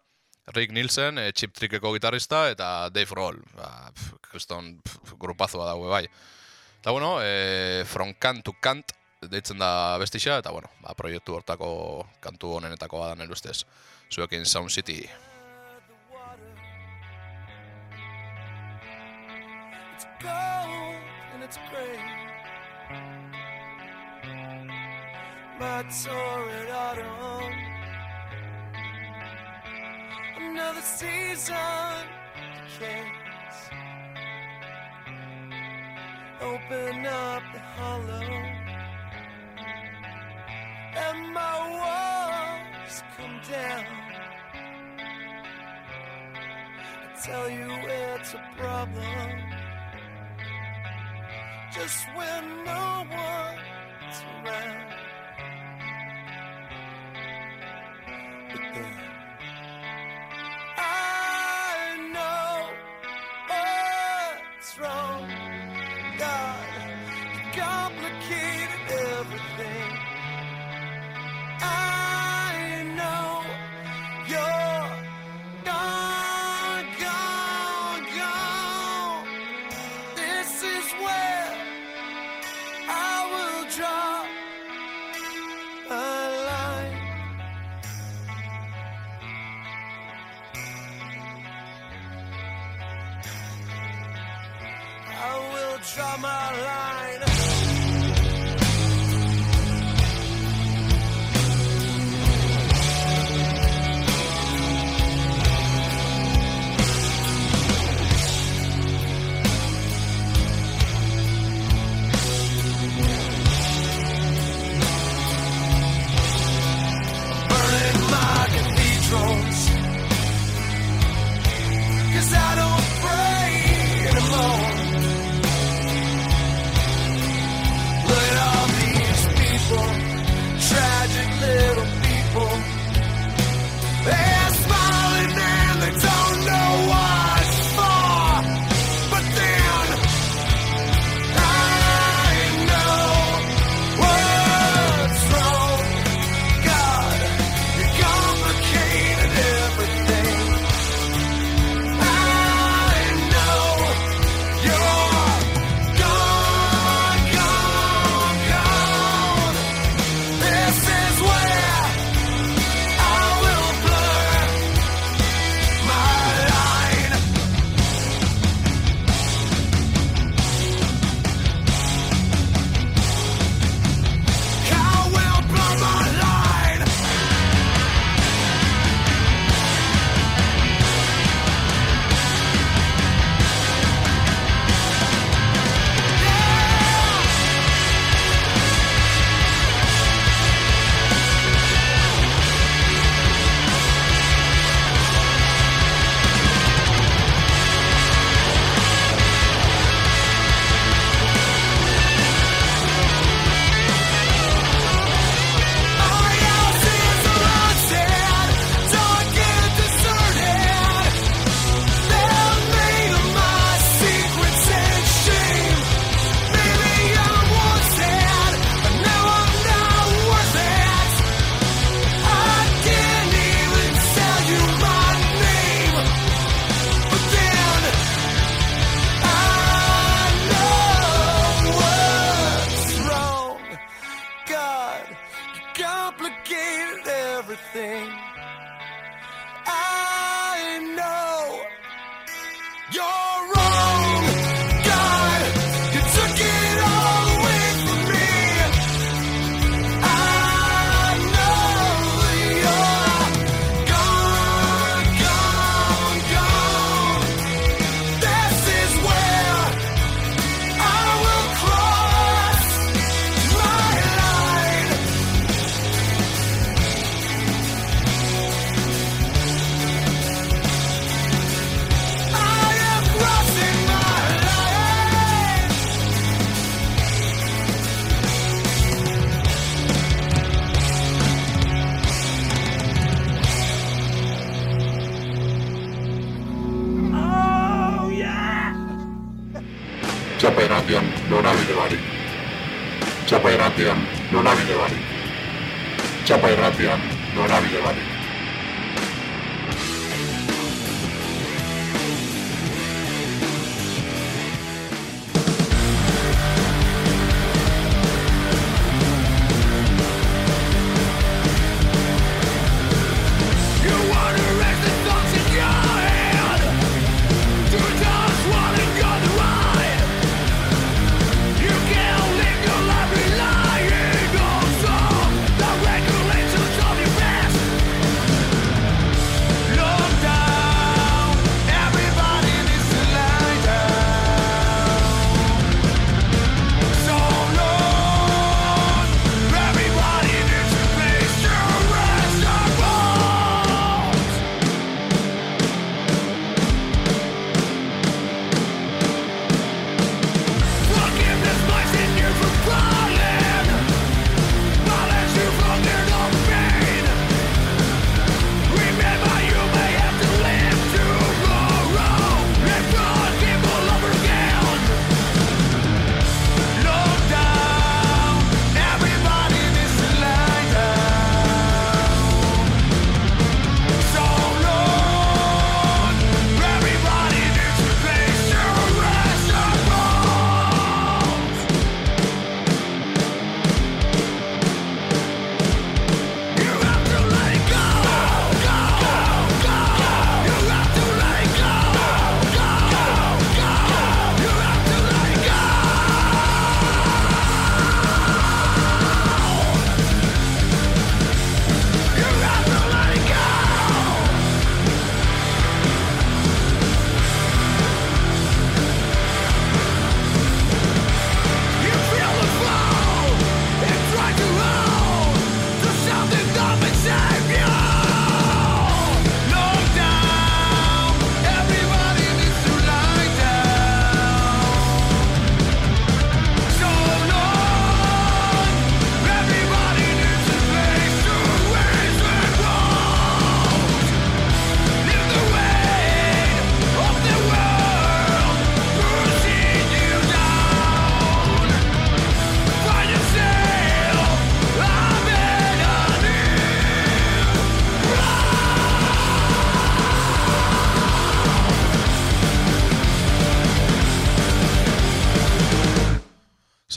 Rick 0.57 0.73
Nielsen, 0.73 1.21
e, 1.21 1.33
Chip 1.37 1.53
Trickeko 1.53 1.93
gitarrista, 1.93 2.47
eta 2.51 2.89
Dave 2.89 3.15
Roll, 3.15 3.39
ba, 3.55 3.93
pf, 3.93 4.17
kriston 4.25 4.79
pf, 4.81 5.19
grupazoa 5.21 5.69
daue 5.69 5.93
bai. 5.93 6.07
Eta 6.81 6.97
bueno, 6.97 7.19
e, 7.21 7.85
From 7.85 8.17
Kant 8.19 8.43
to 8.49 8.57
Kant, 8.59 8.97
deitzen 9.27 9.59
da 9.59 9.99
bestixa, 9.99 10.39
eta 10.39 10.53
bueno, 10.55 10.69
ba, 10.83 10.95
proiektu 10.95 11.35
hortako 11.35 12.07
kantu 12.23 12.55
honenetako 12.59 13.01
badan 13.03 13.27
erustez. 13.27 13.65
Zuekin 14.13 14.47
Sound 14.47 14.71
City. 14.71 15.11
It's 19.95 20.07
cold 20.23 20.95
and 21.35 21.43
it's 21.43 21.59
gray. 21.71 21.99
My 25.59 25.83
torrid 25.83 26.71
autumn. 26.71 27.55
Another 30.39 30.81
season 30.81 32.07
decays. 32.79 33.59
Open 36.41 37.07
up 37.07 37.43
the 37.53 37.59
hollow. 37.59 38.58
And 40.97 41.33
my 41.33 41.59
walls 41.79 43.03
come 43.17 43.41
down. 43.51 43.87
I 47.05 47.21
tell 47.25 47.51
you 47.51 47.69
it's 47.71 48.35
a 48.35 48.43
problem. 48.57 49.41
Just 51.73 52.07
when 52.17 52.65
no 52.65 53.07
one's 53.11 54.23
around. 54.45 55.08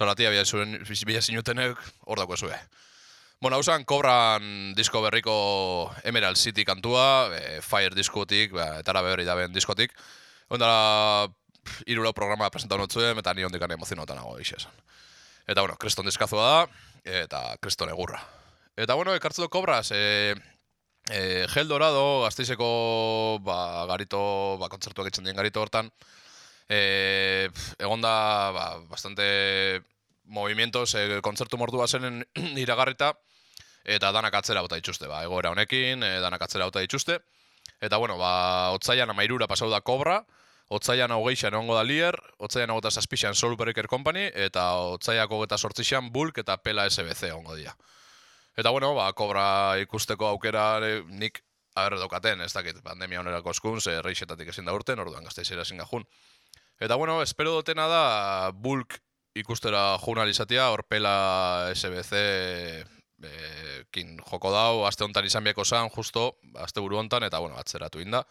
Zaratia 0.02 0.32
bila, 0.34 1.22
zinutenek, 1.22 1.78
hor 2.10 2.18
dako 2.18 2.38
zue. 2.38 2.56
Bueno, 3.41 3.58
hausan, 3.58 3.84
kobran 3.86 4.74
disko 4.78 5.02
berriko 5.02 5.34
Emerald 6.04 6.38
City 6.41 6.66
kantua, 6.66 7.30
e, 7.38 7.60
Fire 7.62 7.93
diskotik, 7.93 8.56
ba, 8.58 8.80
etara 8.82 9.04
behori 9.06 9.26
daben 9.26 9.54
diskotik. 9.54 9.93
Ondara, 10.49 11.28
irulau 11.86 12.14
programa 12.18 12.49
presentau 12.49 12.80
notzuen, 12.82 13.18
eta 13.22 13.34
ni 13.38 13.45
hondikan 13.45 13.74
emozionotan 13.78 14.18
nago 14.18 14.39
esan. 14.41 14.74
Eta, 15.45 15.62
bueno, 15.62 15.78
Kreston 15.78 16.10
diskazua 16.10 16.47
da, 16.47 16.82
eta 17.22 17.43
Kreston 17.62 17.93
egurra. 17.93 18.24
Eta, 18.78 18.97
bueno, 18.97 19.14
ekartzen 19.14 19.45
du 19.45 19.49
kobraz, 19.54 19.91
e, 19.93 20.34
e, 21.10 21.45
Gel 21.54 21.70
Dorado, 21.70 22.24
gazteizeko 22.26 22.72
ba, 23.45 23.86
garito, 23.93 24.58
ba, 24.58 24.70
kontzertuak 24.70 25.14
itzen 25.14 25.30
dien 25.30 25.38
garito 25.38 25.62
hortan, 25.62 25.93
e, 26.72 27.49
pf, 27.51 27.76
egon 27.84 28.01
da 28.01 28.15
ba, 28.55 28.65
bastante 28.88 29.84
movimientos, 30.24 30.95
e, 30.95 31.19
kontzertu 31.22 31.59
mordu 31.59 31.84
zen 31.88 32.24
iragarrita, 32.63 33.13
eta 33.84 34.11
danak 34.11 34.34
atzera 34.39 34.61
bota 34.61 34.80
dituzte, 34.80 35.07
ba, 35.07 35.24
egoera 35.24 35.51
honekin, 35.51 36.03
e, 36.03 36.19
danak 36.24 36.41
atzera 36.41 36.65
bota 36.65 36.80
dituzte. 36.80 37.19
Eta, 37.82 37.97
bueno, 37.97 38.17
ba, 38.17 38.72
otzaian 38.72 39.09
amairura 39.09 39.47
pasau 39.47 39.69
da 39.69 39.82
kobra, 39.82 40.22
otzaian 40.72 41.11
hogeixan 41.11 41.53
egongo 41.53 41.76
da 41.76 41.84
lier, 41.84 42.15
otzaian 42.39 42.72
hogeta 42.72 42.91
zazpixan 42.91 43.36
Soul 43.36 43.57
Breaker 43.57 43.88
Company, 43.91 44.30
eta 44.34 44.72
otzaiako 44.95 45.41
hogeta 45.41 45.57
sortzixan 45.57 46.11
Bulk 46.13 46.38
eta 46.38 46.57
Pela 46.63 46.88
SBC 46.89 47.34
egongo 47.34 47.55
dira. 47.55 47.76
Eta, 48.55 48.69
bueno, 48.69 48.93
ba, 48.95 49.11
kobra 49.13 49.78
ikusteko 49.84 50.28
aukera 50.28 50.80
nik 51.07 51.43
aberre 51.76 51.99
daukaten, 51.99 52.41
ez 52.43 52.51
dakit, 52.53 52.80
pandemia 52.84 53.19
onerako 53.19 53.51
eskun, 53.55 53.82
ze 53.82 54.01
reixetatik 54.03 54.51
ezin 54.51 54.67
da 54.67 54.76
urten, 54.76 54.99
orduan 54.99 55.24
gazteizera 55.24 55.63
ezin 55.67 55.80
gajun. 55.80 56.05
Eta, 56.82 56.95
bueno, 56.95 57.21
espero 57.21 57.51
dutena 57.53 57.86
da 57.86 58.49
Bulk 58.57 58.95
ikustera 59.38 59.99
juna 60.01 60.23
izatea, 60.25 60.71
horpela 60.73 61.69
SBC 61.75 62.13
e, 62.17 63.34
kin 63.93 64.15
joko 64.17 64.49
dau, 64.49 64.88
aste 64.89 65.05
hontan 65.05 65.27
izan 65.29 65.45
bieko 65.45 65.61
zan, 65.61 65.91
justo, 65.93 66.39
aste 66.57 66.82
buru 66.82 66.97
hontan, 66.97 67.27
eta, 67.29 67.38
bueno, 67.38 67.59
atzeratu 67.61 68.01
inda. 68.01 68.23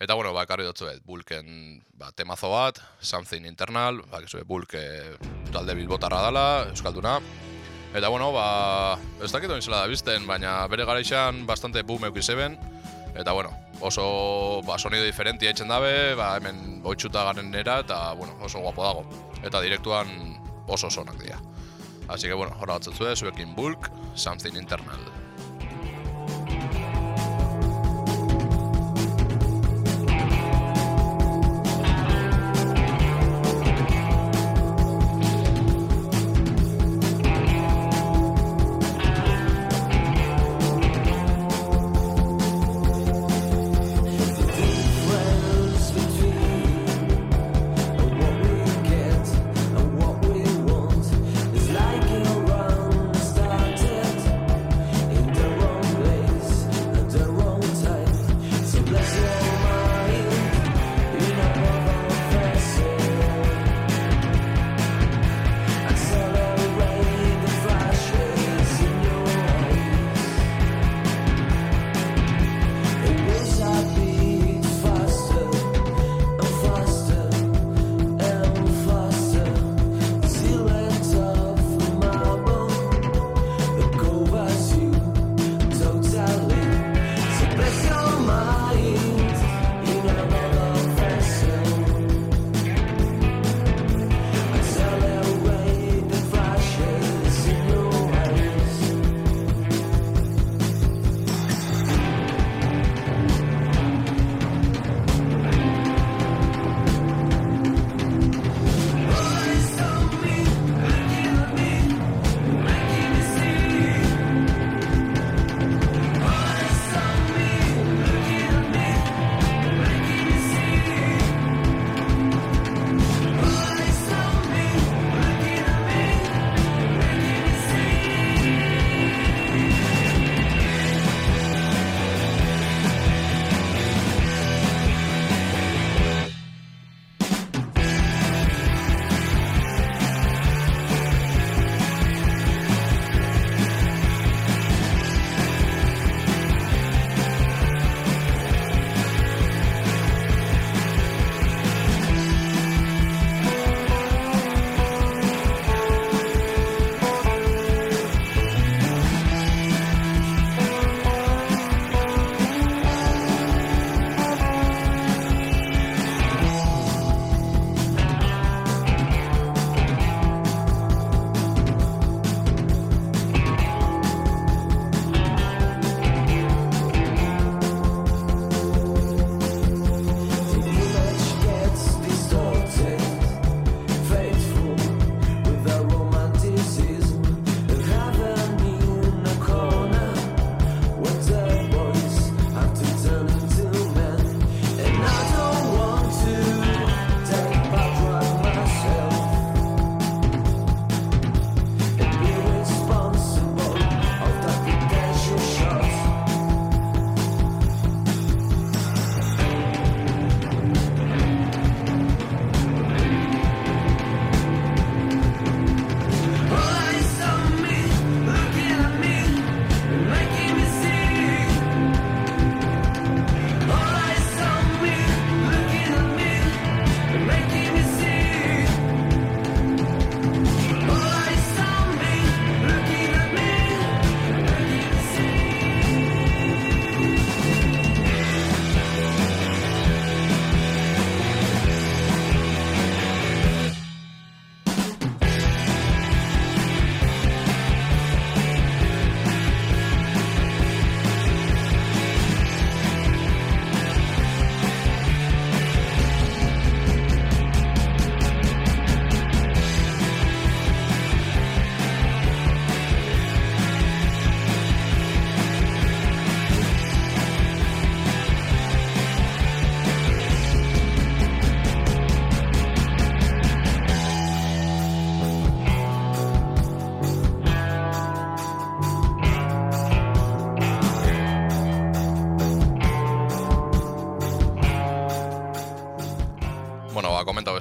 Eta, 0.00 0.16
bueno, 0.18 0.32
ba, 0.34 0.42
ekarri 0.48 0.66
dutzuet, 0.66 0.98
Bulken 1.06 1.78
ba, 1.94 2.10
temazo 2.10 2.50
bat, 2.50 2.82
Something 2.98 3.46
Internal, 3.46 4.02
ba, 4.10 4.18
kezue, 4.24 4.42
Bulk 4.42 4.74
e, 4.74 5.14
talde 5.54 5.78
bilbotarra 5.78 6.24
dala, 6.26 6.46
Euskalduna. 6.72 7.20
Eta, 7.94 8.10
bueno, 8.10 8.32
ba, 8.34 8.98
ez 9.22 9.30
dakit 9.30 9.54
oin 9.54 9.62
zela 9.62 9.84
da 9.84 9.94
bizten, 9.94 10.26
baina 10.26 10.58
bere 10.66 10.90
garaixan 10.90 11.44
bastante 11.46 11.86
boom 11.86 12.10
euki 12.10 12.26
zeben. 12.26 12.58
Eta, 13.14 13.32
bueno, 13.32 13.50
oso 13.80 14.62
ba, 14.66 14.78
sonido 14.78 15.04
diferentia 15.04 15.50
etxen 15.50 15.68
dabe, 15.68 16.14
ba, 16.14 16.36
hemen 16.38 16.80
oitxuta 16.84 17.24
garen 17.30 17.50
nera, 17.50 17.80
eta, 17.84 18.12
bueno, 18.14 18.36
oso 18.40 18.60
guapo 18.60 18.84
dago. 18.84 19.04
Eta 19.42 19.60
direktuan 19.60 20.08
oso 20.68 20.90
sonak 20.90 21.18
dira. 21.22 21.40
Así 22.08 22.26
que, 22.26 22.34
bueno, 22.34 22.56
hora 22.60 22.78
batzut 22.78 22.94
zuen, 22.94 23.16
zuekin 23.16 23.54
Bulk, 23.54 23.90
Something 24.14 24.56
Internal. 24.56 25.00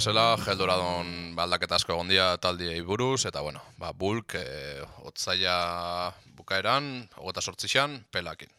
Bezala, 0.10 0.38
Geldoradon 0.42 1.36
ba, 1.38 1.44
aldaketa 1.46 1.78
asko 1.78 1.94
egon 1.94 2.08
dira 2.10 2.32
taldiei 2.42 2.82
buruz, 2.82 3.28
eta 3.30 3.44
bueno, 3.46 3.62
ba, 3.78 3.92
bulk, 3.94 4.34
e, 4.40 4.82
otzaia 5.06 6.10
bukaeran, 6.34 7.06
hogeta 7.22 7.42
sortzixan, 7.42 8.00
pelakin. 8.10 8.50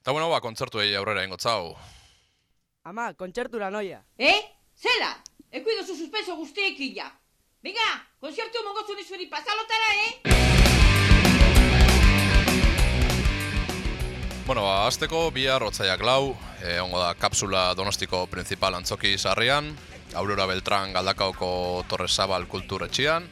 Eta 0.00 0.10
bueno, 0.10 0.26
ba, 0.30 0.40
kontzertuei 0.42 0.90
aurrera 0.98 1.22
ingotzau. 1.22 1.76
Ama, 2.90 3.12
kontzertura 3.14 3.70
noia. 3.70 4.02
Eh? 4.18 4.40
Zela? 4.74 5.14
Ekuido 5.52 5.86
zu 5.86 5.94
suspenso 5.94 6.34
guztiekin 6.34 6.96
ja. 6.96 7.06
Venga, 7.62 8.02
konzertu 8.18 8.64
mongo 8.66 8.82
zuri 8.82 9.26
pasalotara, 9.30 9.94
eh? 10.08 10.12
Bueno, 14.44 14.62
ba, 14.66 14.88
azteko 14.88 15.30
bihar 15.30 15.62
otzaiak 15.62 16.02
lau, 16.02 16.36
e, 16.60 16.80
ongo 16.80 16.98
da 16.98 17.14
kapsula 17.14 17.74
donostiko 17.74 18.26
principal 18.26 18.74
antzoki 18.74 19.16
sarrian, 19.16 19.76
Aurora 20.14 20.46
Beltran 20.46 20.92
Galdakaoko 20.92 21.84
Torres 21.88 22.14
Zabal 22.14 22.46
kulturetxian, 22.46 23.26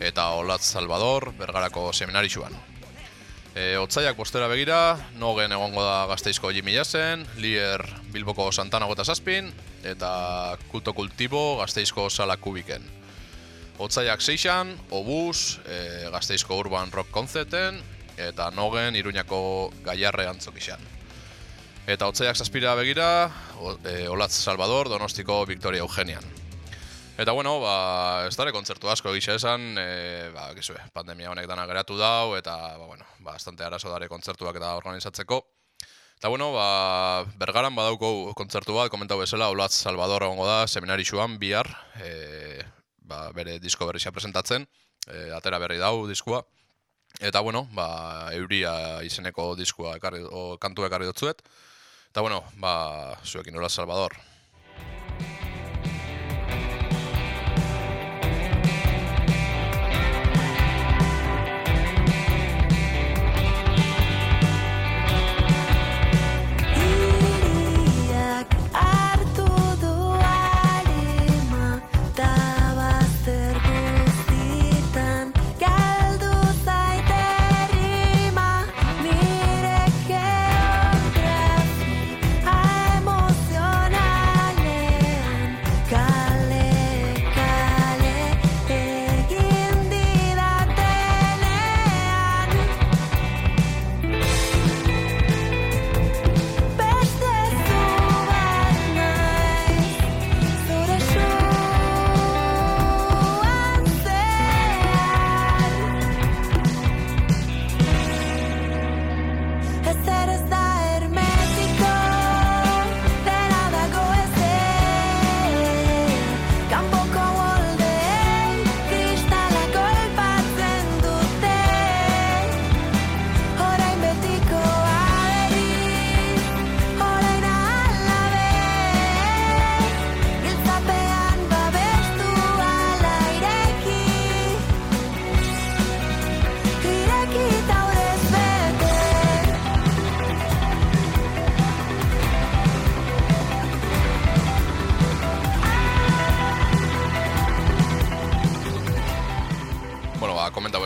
eta 0.00 0.30
Olatz 0.34 0.64
Salvador 0.64 1.32
Bergarako 1.38 1.92
seminarixuan. 1.92 2.54
E, 3.54 3.76
otzaiak 3.78 4.16
bostera 4.18 4.48
begira, 4.50 4.96
nogen 5.20 5.52
egongo 5.54 5.84
da 5.84 6.06
gazteizko 6.10 6.50
Jimmy 6.50 6.74
Jasen, 6.74 7.22
Lier 7.38 7.84
Bilboko 8.10 8.50
Santana 8.50 8.88
gota 8.90 9.04
zazpin, 9.04 9.52
eta 9.86 10.58
Kulto 10.72 10.92
Kultibo 10.92 11.60
gazteizko 11.60 12.08
Sala 12.10 12.36
Kubiken. 12.36 12.82
Otzaiak 13.78 14.22
seixan, 14.22 14.74
Obus, 14.90 15.60
e, 15.66 16.10
gazteizko 16.10 16.58
Urban 16.58 16.90
Rock 16.90 17.14
Concerten, 17.14 17.78
eta 18.18 18.50
nogen 18.50 18.98
Iruñako 18.98 19.72
Gaiarre 19.86 20.26
antzokixan. 20.30 20.93
Eta 21.84 22.06
otzaiak 22.08 22.38
zazpira 22.40 22.70
begira, 22.78 23.28
e, 23.84 24.06
Olatz 24.08 24.32
Salvador, 24.32 24.88
Donostiko 24.88 25.44
Victoria 25.44 25.82
Eugenian. 25.84 26.24
Eta 27.20 27.32
bueno, 27.36 27.58
ba, 27.60 28.24
ez 28.24 28.32
dara 28.40 28.54
kontzertu 28.56 28.88
asko 28.88 29.12
egisa 29.12 29.34
esan, 29.36 29.76
e, 29.76 30.30
ba, 30.32 30.46
gizue, 30.56 30.80
pandemia 30.96 31.28
honek 31.28 31.44
dana 31.46 31.66
geratu 31.68 31.98
dau, 32.00 32.38
eta, 32.38 32.54
ba, 32.78 32.86
bueno, 32.86 33.04
ba, 33.18 33.34
bastante 33.34 33.66
arazo 33.66 33.92
dare 33.92 34.08
kontzertuak 34.08 34.56
eta 34.56 34.70
organizatzeko. 34.78 35.42
Eta 36.16 36.30
bueno, 36.32 36.54
ba, 36.54 37.26
bergaran 37.36 37.76
badauko 37.76 38.32
kontzertu 38.32 38.78
bat, 38.78 38.88
komentau 38.88 39.20
bezala, 39.20 39.50
Olatz 39.52 39.76
Salvador 39.76 40.24
egongo 40.24 40.48
da, 40.48 40.64
seminarixuan, 40.66 41.36
bihar, 41.38 41.68
e, 42.00 42.64
ba, 43.04 43.28
bere 43.36 43.58
disko 43.60 43.84
berrizia 43.84 44.10
presentatzen, 44.10 44.64
e, 45.04 45.28
atera 45.36 45.60
berri 45.60 45.76
dau 45.84 46.08
diskua. 46.08 46.40
Eta 47.20 47.44
bueno, 47.44 47.66
ba, 47.76 48.32
euria 48.32 49.04
izeneko 49.04 49.52
diskua 49.54 49.98
ekarri, 50.00 50.24
o, 50.24 50.56
kantua 50.56 50.88
ekarri 50.88 51.12
dutzuet. 51.12 51.44
Eta 52.14 52.20
bueno, 52.20 52.44
ba, 52.62 53.18
zuekin 53.26 53.56
Olatz 53.58 53.74
Salvador. 53.74 54.12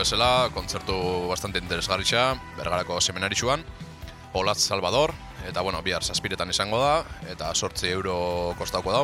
Bezala, 0.09 0.49
kontzertu 0.49 0.95
bastante 1.29 1.59
interesgarritxa, 1.61 2.31
bergarako 2.57 2.95
seminarixuan, 2.97 3.61
Olatz 4.33 4.63
Salvador, 4.65 5.13
eta 5.45 5.61
bueno, 5.61 5.83
bihar 5.85 6.01
zazpiretan 6.01 6.49
izango 6.49 6.79
da, 6.81 7.03
eta 7.29 7.51
sortzi 7.53 7.91
euro 7.93 8.55
kostauko 8.57 8.89
dau. 8.89 9.03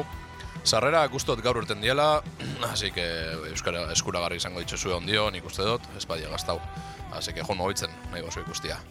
Sarrera 0.65 1.03
gustot 1.13 1.43
gaur 1.45 1.59
urten 1.61 1.77
diela, 1.83 2.23
así 2.71 2.89
que 2.89 3.05
euskara 3.51 3.85
eskuragarri 3.93 4.41
izango 4.41 4.65
dituzue 4.65 4.97
ondio, 4.97 5.29
nik 5.29 5.45
uste 5.45 5.61
dut, 5.61 5.85
ez 5.93 6.07
badia 6.09 6.31
gaztau. 6.33 6.57
Así 7.13 7.37
que 7.37 7.45
joan 7.45 7.61
mogitzen, 7.61 7.93
nahi 8.09 8.25
gozu 8.25 8.41
ikustia. 8.41 8.81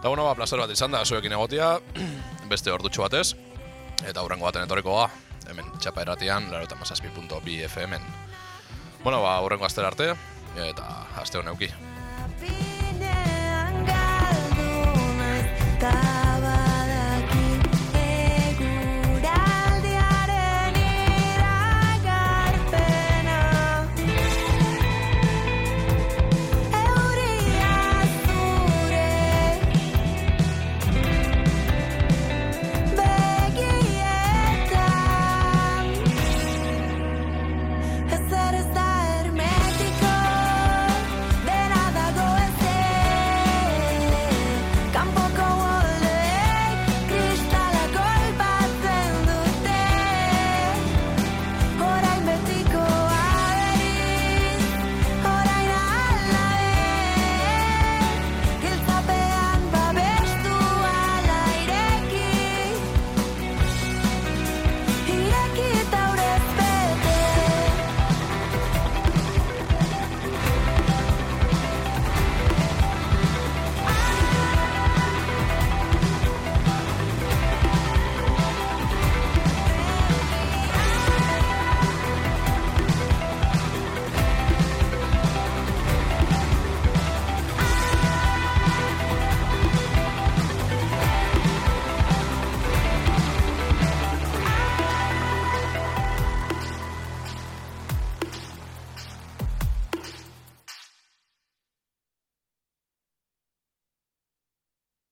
Eta 0.00 0.08
bueno, 0.08 0.26
ba, 0.26 0.34
placer 0.34 0.58
bat 0.58 0.74
izan 0.74 0.98
da, 0.98 1.06
zuekin 1.06 1.38
egotia, 1.38 1.76
beste 2.50 2.74
ordutxo 2.74 3.06
batez, 3.06 3.36
eta 4.02 4.26
hurrengo 4.26 4.50
baten 4.50 4.66
etorriko 4.66 4.98
ga, 4.98 5.10
hemen 5.46 5.76
txapa 5.78 6.02
erratian, 6.02 6.50
laro 6.50 6.66
eta 6.66 6.74
mazazpi.bi 6.74 7.60
FM-en. 7.70 8.14
Bueno, 9.04 9.22
ba, 9.22 9.38
hurrengo 9.46 9.70
astera 9.70 9.94
arte, 9.94 10.16
eta 10.64 10.86
aste 11.20 11.38
honeuki. 11.38 11.70